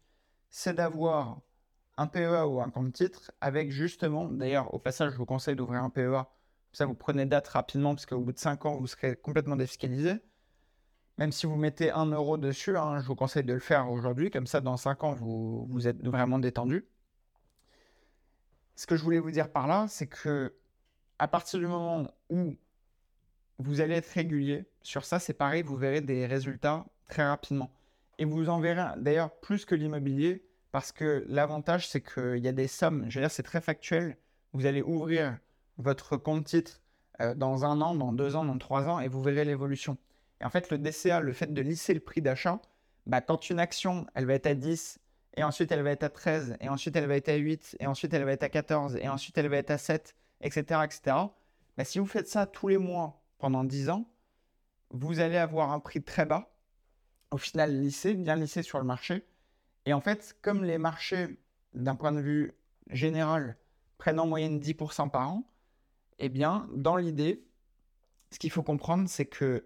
[0.49, 1.41] c'est d'avoir
[1.97, 5.83] un PEA ou un compte titre avec justement, d'ailleurs, au passage, je vous conseille d'ouvrir
[5.83, 6.25] un PEA.
[6.71, 10.13] Ça, vous prenez date rapidement parce qu'au bout de 5 ans, vous serez complètement défiscalisé.
[11.17, 14.31] Même si vous mettez 1 euro dessus, hein, je vous conseille de le faire aujourd'hui.
[14.31, 16.85] Comme ça, dans 5 ans, vous, vous êtes vraiment détendu.
[18.75, 20.55] Ce que je voulais vous dire par là, c'est que
[21.19, 22.55] à partir du moment où
[23.59, 27.71] vous allez être régulier sur ça, c'est pareil, vous verrez des résultats très rapidement.
[28.17, 32.51] Et vous en verrez d'ailleurs plus que l'immobilier, parce que l'avantage, c'est qu'il y a
[32.51, 34.17] des sommes, je veux dire, c'est très factuel.
[34.53, 35.37] Vous allez ouvrir
[35.77, 36.81] votre compte titre
[37.21, 39.97] euh, dans un an, dans deux ans, dans trois ans, et vous verrez l'évolution.
[40.43, 42.61] Et en fait, le DCA, le fait de lisser le prix d'achat,
[43.05, 44.99] bah, quand une action, elle va être à 10,
[45.37, 47.87] et ensuite elle va être à 13, et ensuite elle va être à 8, et
[47.87, 50.81] ensuite elle va être à 14, et ensuite elle va être à 7, etc.
[50.83, 51.15] etc.
[51.77, 54.11] Bah, si vous faites ça tous les mois pendant 10 ans,
[54.89, 56.53] vous allez avoir un prix très bas,
[57.31, 59.25] au final lissé, bien lissé sur le marché,
[59.85, 61.39] et en fait, comme les marchés,
[61.73, 62.51] d'un point de vue
[62.89, 63.55] général,
[63.97, 65.49] prennent en moyenne 10% par an,
[66.19, 67.45] eh bien, dans l'idée,
[68.29, 69.65] ce qu'il faut comprendre, c'est que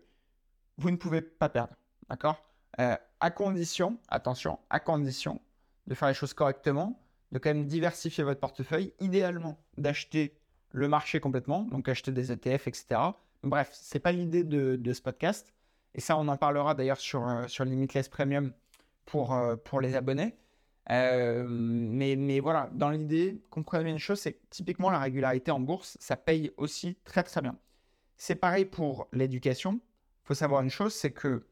[0.77, 1.73] vous ne pouvez pas perdre.
[2.09, 2.43] D'accord?
[2.79, 5.41] Euh, À condition, attention, à condition
[5.87, 10.37] de faire les choses correctement, de quand même diversifier votre portefeuille, idéalement d'acheter
[10.71, 13.01] le marché complètement, donc acheter des ETF, etc.
[13.43, 15.53] Bref, c'est pas l'idée de, ce podcast.
[15.95, 18.53] Et ça, on en parlera d'ailleurs sur, euh, sur Limitless Premium
[19.05, 20.35] pour, euh, pour les abonnés.
[20.89, 25.59] Mais, mais voilà, dans l'idée, comprenez bien une chose, c'est que typiquement la régularité en
[25.59, 27.57] bourse, ça paye aussi très très bien.
[28.15, 29.81] C'est pareil pour l'éducation.
[30.27, 31.47] Faut savoir une chose, c'est que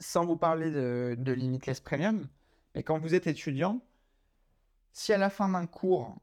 [0.00, 2.26] sans vous parler de, de Limitless Premium,
[2.74, 3.80] mais quand vous êtes étudiant,
[4.92, 6.16] si à la fin d'un cours,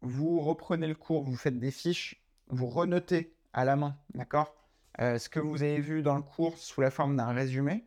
[0.00, 4.52] vous reprenez le cours, vous faites des fiches, vous renotez à la main, d'accord
[5.00, 7.86] euh, Ce que vous avez vu dans le cours sous la forme d'un résumé,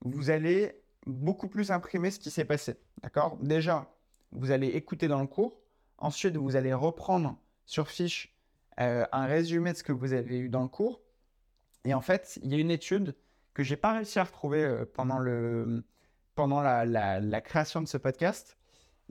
[0.00, 2.80] vous allez beaucoup plus imprimer ce qui s'est passé.
[3.00, 3.94] D'accord Déjà,
[4.32, 5.60] vous allez écouter dans le cours.
[5.98, 8.36] Ensuite, vous allez reprendre sur fiche
[8.80, 11.00] euh, un résumé de ce que vous avez eu dans le cours.
[11.86, 13.16] Et en fait, il y a une étude
[13.54, 15.84] que j'ai pas réussi à retrouver euh, pendant, le,
[16.34, 18.58] pendant la, la, création de ce podcast.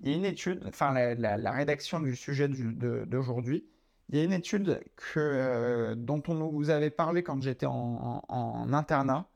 [0.03, 3.65] Il y a une étude, enfin la, rédaction du sujet d'aujourd'hui.
[4.09, 8.23] Il y a une étude que, euh, dont on vous avait parlé quand j'étais en,
[8.27, 9.27] en, internat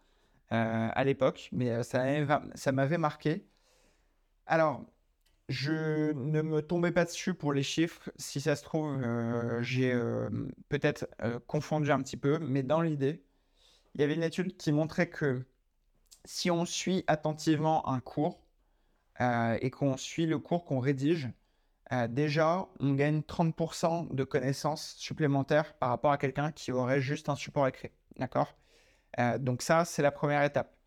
[0.52, 3.46] euh, à l'époque, mais euh, ça m'avait marqué.
[4.48, 4.84] Alors,
[5.48, 8.10] je ne me tombais pas dessus pour les chiffres.
[8.18, 9.94] Si ça se trouve, euh, j'ai
[10.70, 11.08] peut-être
[11.48, 13.24] confondu un petit peu, mais dans l'idée,
[14.00, 15.46] il y avait une étude qui montrait que
[16.24, 18.40] si on suit attentivement un cours
[19.20, 21.30] et qu'on suit le cours qu'on rédige,
[22.08, 27.36] déjà, on gagne 30% de connaissances supplémentaires par rapport à quelqu'un qui aurait juste un
[27.36, 27.92] support écrit.
[28.16, 28.56] D'accord?
[29.20, 30.78] Euh, donc ça, c'est la première étape.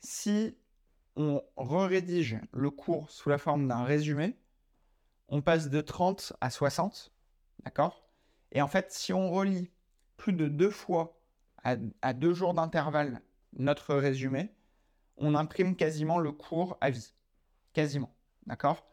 [0.00, 0.56] Si
[1.14, 4.38] on rédige le cours sous la forme d'un résumé,
[5.28, 7.12] on passe de 30 à 60,
[7.64, 8.08] d'accord?
[8.50, 9.70] Et en fait, si on relit
[10.16, 11.21] plus de deux fois
[11.64, 13.20] à, deux jours d'intervalle
[13.56, 14.54] notre résumé,
[15.16, 17.14] on imprime quasiment le cours à vie.
[17.72, 18.14] Quasiment,
[18.46, 18.86] d'accord?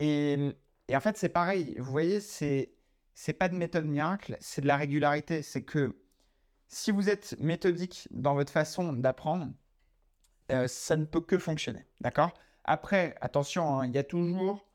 [0.00, 0.52] Et,
[0.92, 1.76] en fait, c'est pareil.
[1.78, 2.72] Vous voyez, c'est
[3.14, 5.42] c'est pas de méthode miracle, c'est de la régularité.
[5.42, 5.96] C'est que
[6.68, 9.52] si vous êtes méthodique dans votre façon d'apprendre,
[10.50, 11.86] euh, ça ne peut que fonctionner.
[12.00, 12.32] D'accord?
[12.64, 14.66] Après, attention, hein, il y a toujours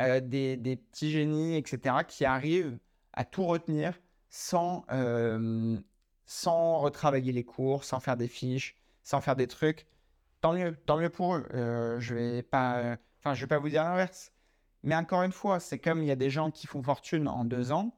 [0.00, 2.78] euh, des, des, petits génies, etc., qui arrivent
[3.12, 5.78] à tout retenir sans, euh,
[6.26, 9.86] sans retravailler les cours, sans faire des fiches, sans faire des trucs.
[10.40, 11.46] Tant mieux, tant mieux pour eux.
[11.98, 14.32] je vais vais pas vous dire l'inverse.
[14.82, 17.44] Mais encore une fois, c'est comme il y a des gens qui font fortune en
[17.44, 17.96] deux ans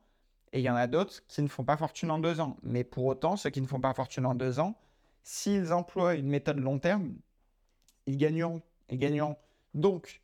[0.52, 2.56] et il y en a d'autres qui ne font pas fortune en deux ans.
[2.62, 4.78] Mais pour autant, ceux qui ne font pas fortune en deux ans,
[5.22, 7.14] s'ils emploient une méthode long terme,
[8.06, 8.62] ils gagneront.
[8.88, 9.36] Ils gagneront.
[9.74, 10.22] Donc,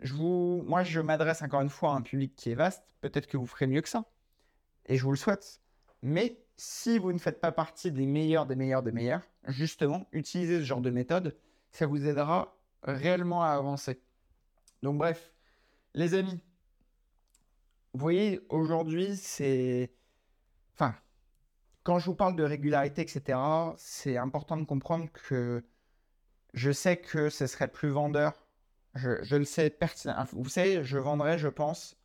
[0.00, 2.82] je vous, moi, je m'adresse encore une fois à un public qui est vaste.
[3.02, 4.04] Peut-être que vous ferez mieux que ça.
[4.86, 5.60] Et je vous le souhaite.
[6.02, 10.58] Mais si vous ne faites pas partie des meilleurs, des meilleurs, des meilleurs, justement, utilisez
[10.58, 11.36] ce genre de méthode.
[11.70, 14.02] Ça vous aidera réellement à avancer.
[14.82, 15.32] Donc, bref,
[15.94, 16.42] les amis,
[17.94, 19.92] vous voyez, aujourd'hui, c'est.
[20.74, 20.94] Enfin,
[21.84, 23.38] quand je vous parle de régularité, etc.,
[23.76, 25.64] c'est important de comprendre que
[26.54, 28.46] je sais que ce serait plus vendeur.
[28.94, 30.26] Je, le sais pertinemment.
[30.32, 31.96] Vous savez, je vendrais, je pense,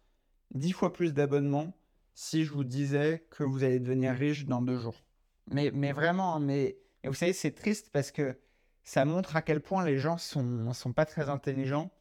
[0.52, 1.74] dix fois plus d'abonnements
[2.14, 5.04] si je vous disais que vous allez devenir riche dans deux jours.
[5.52, 8.38] Mais, mais vraiment, mais, vous savez, c'est triste parce que
[8.84, 11.92] ça montre à quel point les gens sont, sont pas très intelligents.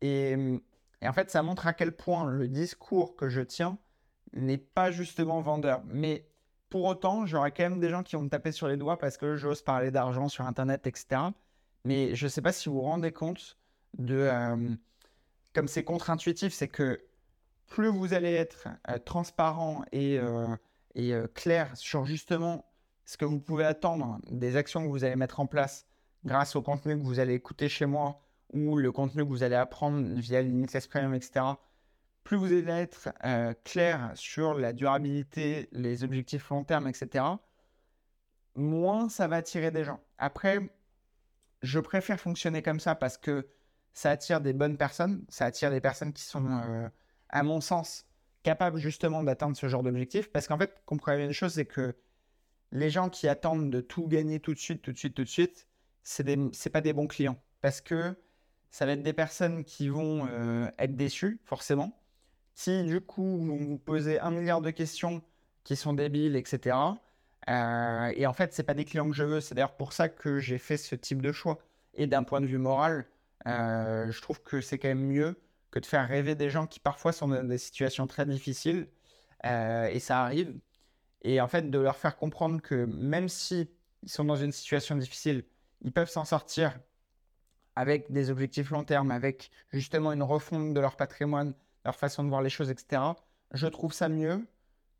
[0.00, 0.60] Et
[1.02, 3.78] et en fait, ça montre à quel point le discours que je tiens
[4.32, 5.82] n'est pas justement vendeur.
[5.86, 6.26] Mais
[6.68, 9.16] pour autant, j'aurai quand même des gens qui vont me taper sur les doigts parce
[9.16, 11.22] que j'ose parler d'argent sur Internet, etc.
[11.84, 13.58] Mais je ne sais pas si vous vous rendez compte
[13.98, 14.14] de...
[14.14, 14.74] Euh,
[15.54, 17.00] comme c'est contre-intuitif, c'est que
[17.70, 20.54] plus vous allez être euh, transparent et, euh,
[20.94, 22.66] et clair sur justement
[23.06, 25.86] ce que vous pouvez attendre des actions que vous allez mettre en place
[26.24, 28.20] grâce au contenu que vous allez écouter chez moi
[28.52, 31.44] ou le contenu que vous allez apprendre via l'Index Premium, etc.,
[32.24, 37.24] plus vous allez être euh, clair sur la durabilité, les objectifs long terme, etc.,
[38.54, 40.00] moins ça va attirer des gens.
[40.18, 40.58] Après,
[41.62, 43.48] je préfère fonctionner comme ça parce que
[43.92, 46.88] ça attire des bonnes personnes, ça attire des personnes qui sont, euh,
[47.30, 48.06] à mon sens,
[48.42, 50.30] capables justement d'atteindre ce genre d'objectif.
[50.30, 51.94] Parce qu'en fait, comprenez une chose, c'est que
[52.72, 55.28] les gens qui attendent de tout gagner tout de suite, tout de suite, tout de
[55.28, 55.66] suite,
[56.02, 57.38] c'est n'est pas des bons clients.
[57.60, 58.16] Parce que
[58.70, 62.00] ça va être des personnes qui vont euh, être déçues, forcément.
[62.54, 65.22] Si du coup, vous vous posez un milliard de questions
[65.64, 66.76] qui sont débiles, etc.
[67.48, 69.40] Euh, et en fait, c'est pas des clients que je veux.
[69.40, 71.58] C'est d'ailleurs pour ça que j'ai fait ce type de choix.
[71.94, 73.06] Et d'un point de vue moral,
[73.46, 75.40] euh, je trouve que c'est quand même mieux
[75.70, 78.88] que de faire rêver des gens qui parfois sont dans des situations très difficiles.
[79.44, 80.58] et ça arrive.
[81.22, 83.70] Et en fait, de leur faire comprendre que même si
[84.02, 85.44] ils sont dans une situation difficile,
[85.82, 86.78] ils peuvent s'en sortir
[87.76, 91.54] avec des objectifs long terme, avec justement une refonte de leur patrimoine,
[91.84, 93.02] leur façon de voir les choses, etc.,
[93.52, 94.46] je trouve ça mieux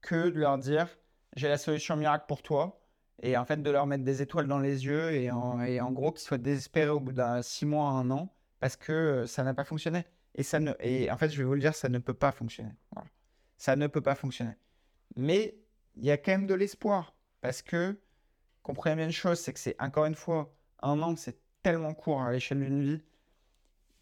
[0.01, 0.89] que de leur dire
[1.37, 2.81] j'ai la solution miracle pour toi
[3.23, 5.93] et en fait de leur mettre des étoiles dans les yeux et en, et en
[5.93, 9.45] gros qu'ils soient désespérés au bout d'un six mois, un an parce que euh, ça
[9.45, 10.05] n'a pas fonctionné.
[10.35, 12.33] Et, ça ne, et en fait, je vais vous le dire, ça ne peut pas
[12.33, 12.73] fonctionner.
[13.57, 14.55] Ça ne peut pas fonctionner.
[15.17, 15.57] Mais
[15.97, 17.99] il y a quand même de l'espoir parce que,
[18.63, 22.23] comprenez bien une chose, c'est que c'est encore une fois un an, c'est tellement court
[22.23, 23.03] à l'échelle d'une vie.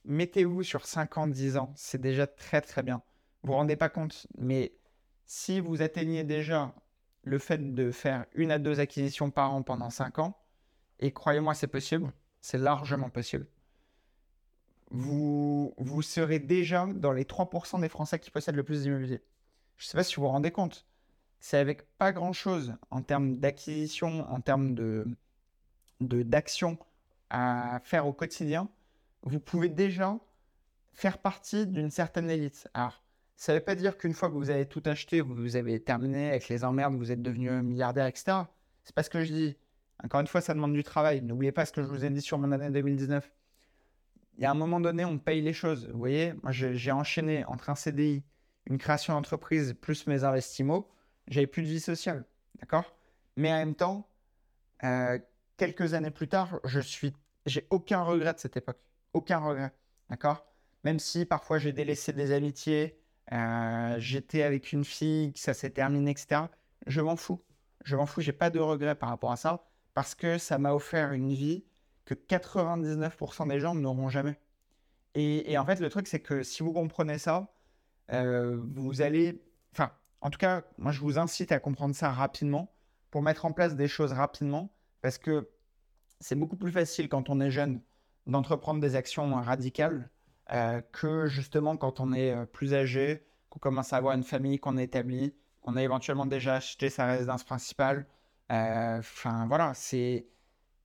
[0.05, 3.03] Mettez-vous sur 5 ans, 10 ans, c'est déjà très très bien.
[3.43, 4.73] Vous vous rendez pas compte, mais
[5.27, 6.75] si vous atteignez déjà
[7.23, 10.39] le fait de faire une à deux acquisitions par an pendant 5 ans,
[11.01, 13.47] et croyez-moi, c'est possible, c'est largement possible.
[14.91, 19.21] Vous, vous serez déjà dans les 3% des Français qui possèdent le plus d'immobilier.
[19.77, 20.87] Je ne sais pas si vous vous rendez compte.
[21.41, 25.07] C'est avec pas grand-chose en termes d'acquisition, en termes de
[26.01, 26.79] d'action
[27.31, 28.69] à faire au quotidien,
[29.23, 30.17] vous pouvez déjà
[30.93, 32.69] faire partie d'une certaine élite.
[32.75, 33.03] Alors,
[33.37, 36.31] ça ne veut pas dire qu'une fois que vous avez tout acheté, vous avez terminé
[36.31, 38.39] avec les emmerdes, vous êtes devenu milliardaire, etc.
[38.85, 39.57] C'est pas ce que je dis.
[40.03, 41.23] Encore une fois, ça demande du travail.
[41.23, 43.31] N'oubliez pas ce que je vous ai dit sur mon année 2019.
[44.39, 45.89] Il y a un moment donné, on paye les choses.
[45.89, 48.23] Vous voyez, moi, j'ai enchaîné entre un CDI,
[48.67, 50.87] une création d'entreprise, plus mes investissements.
[51.27, 52.25] J'avais plus de vie sociale.
[52.61, 52.95] D'accord?
[53.37, 54.09] Mais en même temps,
[54.85, 55.19] euh,
[55.57, 57.15] quelques années plus tard, je suis,
[57.47, 58.79] j'ai aucun regret de cette époque.
[59.13, 59.73] Aucun regret.
[60.09, 60.47] D'accord?
[60.85, 62.97] Même si parfois j'ai délaissé des amitiés,
[63.33, 66.43] euh, j'étais avec une fille, ça s'est terminé, etc.
[66.87, 67.43] Je m'en fous.
[67.85, 68.21] Je m'en fous.
[68.21, 71.65] J'ai pas de regret par rapport à ça parce que ça m'a offert une vie
[72.09, 74.41] que 99% des gens n'auront jamais.
[75.15, 77.53] Et, en fait, le truc, c'est que si vous comprenez ça,
[78.13, 79.43] euh, vous allez.
[79.73, 79.91] Enfin,
[80.23, 82.73] en tout cas, moi, je vous incite à comprendre ça rapidement
[83.11, 85.51] pour mettre en place des choses rapidement parce que
[86.21, 87.83] c'est beaucoup plus facile quand on est jeune
[88.27, 90.11] d'entreprendre des actions radicales
[90.53, 94.59] euh, que justement quand on est euh, plus âgé qu'on commence à avoir une famille,
[94.59, 98.07] qu'on a établie, qu'on a éventuellement déjà acheté sa résidence principale.
[98.51, 100.27] Enfin, voilà, c'est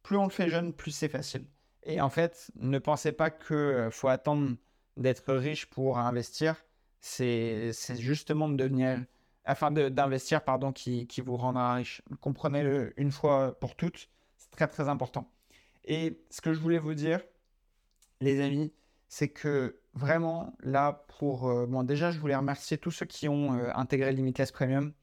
[0.03, 1.45] plus on le fait jeune, plus c'est facile.
[1.83, 4.55] Et en fait, ne pensez pas qu'il faut attendre
[4.97, 6.55] d'être riche pour investir.
[6.99, 9.03] C'est justement de devenir,
[9.43, 12.01] afin d'investir, pardon, qui, vous rendra riche.
[12.21, 14.09] Comprenez-le une fois pour toutes.
[14.37, 15.29] C'est très très important.
[15.85, 17.19] Et ce que je voulais vous dire,
[18.21, 18.71] les amis,
[19.09, 23.53] c'est que vraiment là pour euh, bon déjà je voulais remercier tous ceux qui ont
[23.53, 24.93] euh, intégré Limitless Premium.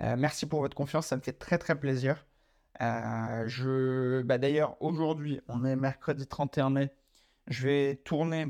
[0.00, 2.26] Euh, merci pour votre confiance, ça me fait très très plaisir.
[2.80, 6.90] Je bah, d'ailleurs aujourd'hui, on est mercredi 31 mai,
[7.48, 8.48] je vais tourner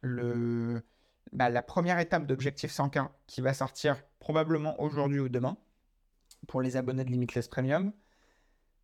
[0.00, 0.82] le
[1.32, 5.56] bah, la première étape d'Objectif 100K qui va sortir probablement aujourd'hui ou demain
[6.46, 7.92] pour les abonnés de Limitless Premium.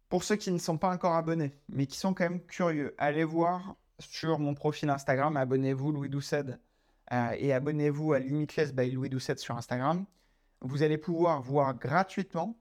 [0.08, 3.24] Pour ceux qui ne sont pas encore abonnés, mais qui sont quand même curieux, allez
[3.24, 6.44] voir sur mon profil Instagram, abonnez-vous Louis Doucet
[7.12, 10.06] euh, et abonnez-vous à Limitless by Louis Doucet sur Instagram.
[10.60, 12.56] Vous allez pouvoir voir gratuitement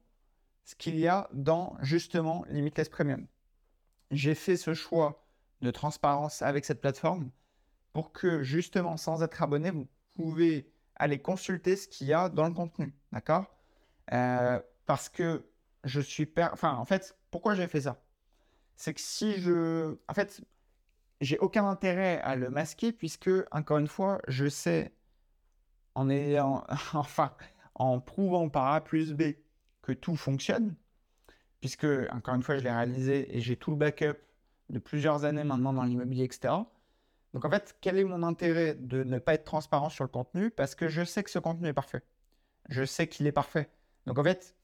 [0.67, 3.25] ce qu'il y a dans justement Limitless Premium.
[4.11, 5.25] J'ai fait ce choix
[5.61, 7.31] de transparence avec cette plateforme
[7.93, 12.45] pour que justement sans être abonné, vous pouvez aller consulter ce qu'il y a dans
[12.45, 12.93] le contenu.
[13.13, 13.45] D'accord?
[14.11, 15.49] Euh, Parce que
[15.85, 16.25] je suis...
[16.25, 16.49] Per...
[16.51, 18.03] Enfin, en fait, pourquoi j'ai fait ça?
[18.75, 19.95] C'est que si je...
[20.09, 20.41] En fait,
[21.21, 24.93] j'ai aucun intérêt à le masquer puisque, encore une fois, je sais,
[25.95, 26.65] en ayant...
[26.93, 27.33] enfin,
[27.73, 29.33] en prouvant par A plus B
[29.87, 30.75] que tout fonctionne,
[31.61, 34.17] puisque, encore une fois, je l'ai réalisé et j'ai tout le backup
[34.69, 36.53] de plusieurs années maintenant dans l'immobilier, etc.
[37.33, 40.51] Donc en fait, quel est mon intérêt de ne pas être transparent sur le contenu?
[40.51, 42.01] Parce que je sais que ce contenu est parfait.
[42.67, 43.69] Je sais qu'il est parfait.
[44.05, 44.55] Donc en fait,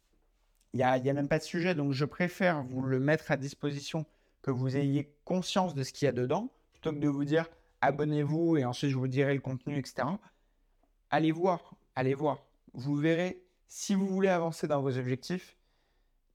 [0.74, 3.38] il n'y a, a, même pas de sujet, donc je préfère vous le mettre à
[3.38, 4.06] disposition,
[4.42, 7.48] que vous ayez conscience de ce qu'il y a dedans, plutôt que de vous dire
[7.80, 10.06] abonnez-vous et ensuite je vous dirai le contenu, etc.
[11.12, 12.44] Allez voir, allez voir.
[12.74, 13.43] Vous verrez,
[13.74, 15.58] si vous voulez avancer dans vos objectifs,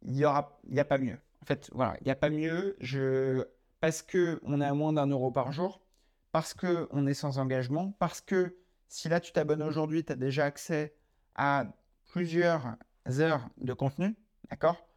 [0.03, 1.19] il n'y a pas mieux.
[1.41, 2.77] En fait, voilà, il n'y a pas mieux.
[2.81, 3.45] Je...
[3.79, 5.81] Parce qu'on est à moins d'un euro par jour,
[6.33, 8.57] parce qu'on est sans engagement, parce que
[8.89, 10.97] si là tu t'abonnes aujourd'hui, tu as déjà accès
[11.37, 11.67] à
[12.07, 12.77] plusieurs
[13.21, 14.17] heures de contenu,
[14.51, 14.89] D'accord?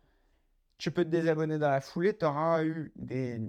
[0.80, 3.40] Tu peux te désabonner dans la foulée, tu auras eu des,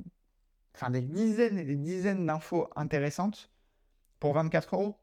[0.74, 3.50] enfin, des dizaines et des dizaines d'infos intéressantes
[4.20, 4.98] pour 24 euros.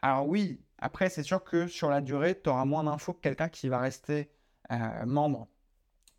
[0.00, 3.48] Alors oui, après, c'est sûr que sur la durée, tu auras moins d'infos que quelqu'un
[3.48, 4.30] qui va rester
[4.70, 5.48] euh, membre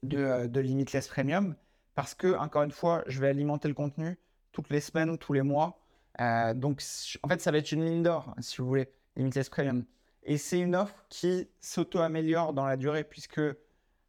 [0.03, 1.55] de, euh, de, Limitless Premium.
[1.95, 4.19] Parce que, encore une fois, je vais alimenter le contenu
[4.51, 5.79] toutes les semaines ou tous les mois.
[6.21, 6.81] Euh, donc,
[7.23, 9.85] en fait, ça va être une mine d'or, si vous voulez, Limitless Premium.
[10.23, 13.41] Et c'est une offre qui s'auto-améliore dans la durée, puisque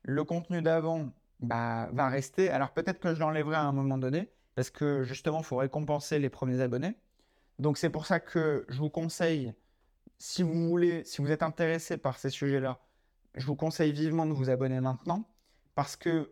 [0.03, 2.51] le contenu d'avant bah, va rester.
[2.51, 6.19] Alors peut-être que je l'enlèverai à un moment donné, parce que justement, il faut récompenser
[6.19, 6.97] les premiers abonnés.
[7.59, 9.53] Donc c'est pour ça que je vous conseille,
[10.21, 12.79] si vous voulez, si vous êtes intéressé par ces sujets-là,
[13.37, 15.25] je vous conseille vivement de vous abonner maintenant,
[15.75, 16.31] parce que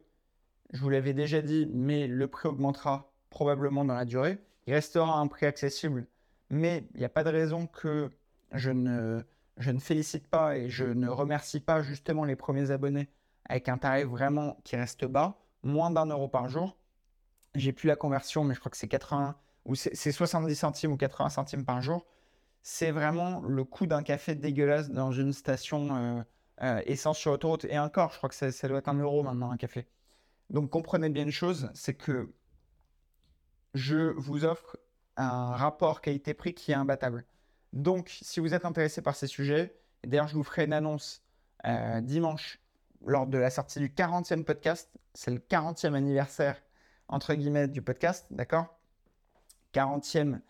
[0.73, 4.39] je vous l'avais déjà dit, mais le prix augmentera probablement dans la durée.
[4.67, 6.07] Il restera un prix accessible,
[6.51, 8.11] mais il n'y a pas de raison que
[8.53, 9.23] je ne,
[9.81, 13.09] félicite pas et je ne remercie pas justement les premiers abonnés
[13.47, 16.77] avec un tarif vraiment qui reste bas, moins d'un euro par jour.
[17.55, 19.35] J'ai plus la conversion, mais je crois que c'est 80
[19.65, 22.05] ou c'est 70 centimes ou 80 centimes par jour.
[22.71, 26.23] C'est vraiment le coût d'un café dégueulasse dans une station euh,
[26.61, 27.65] euh, essence sur autoroute.
[27.65, 29.89] Et encore, je crois que ça, ça, doit être un euro maintenant un café.
[30.51, 32.31] Donc comprenez bien une chose, c'est que
[33.73, 34.77] je vous offre
[35.17, 37.25] un rapport qualité-prix qui est imbattable.
[37.73, 41.23] Donc, si vous êtes intéressé par ces sujets, d'ailleurs, je vous ferai une annonce
[41.65, 42.61] euh, dimanche
[43.07, 44.91] lors de la sortie du 40e podcast.
[45.15, 46.63] C'est le 40e anniversaire,
[47.09, 48.79] entre guillemets, du podcast, d'accord?
[49.73, 50.41] 40e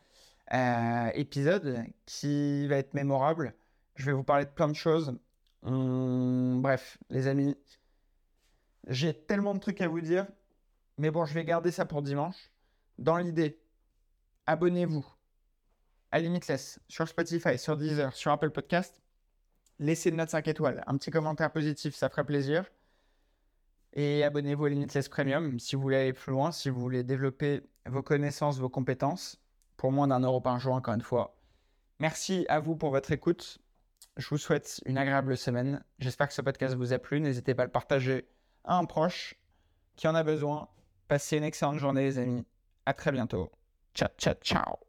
[0.53, 3.55] euh, épisode qui va être mémorable.
[3.96, 5.18] Je vais vous parler de plein de choses.
[5.62, 7.57] Hum, bref, les amis,
[8.86, 10.26] j'ai tellement de trucs à vous dire.
[10.99, 12.51] Mais bon, je vais garder ça pour dimanche.
[12.99, 13.61] Dans l'idée,
[14.46, 15.07] abonnez-vous
[16.11, 19.01] à Limitless sur Spotify, sur Deezer, sur Apple Podcast
[19.78, 22.64] laissez une note 5 étoiles, un petit commentaire positif, ça ferait plaisir.
[23.94, 27.62] Et abonnez-vous à Limitless Premium si vous voulez aller plus loin, si vous voulez développer
[27.86, 29.40] vos connaissances, vos compétences,
[29.79, 31.39] pour moins d'un euro par jour, encore une fois.
[32.01, 33.59] Merci à vous pour votre écoute.
[34.18, 35.83] Je vous souhaite une agréable semaine.
[35.99, 37.20] J'espère que ce podcast vous a plu.
[37.20, 38.29] N'hésitez pas à le partager
[38.64, 39.35] à un proche
[39.97, 40.68] qui en a besoin.
[41.07, 42.45] Passez une excellente journée, les amis.
[42.85, 43.51] À très bientôt.
[43.95, 44.88] Ciao, ciao, ciao.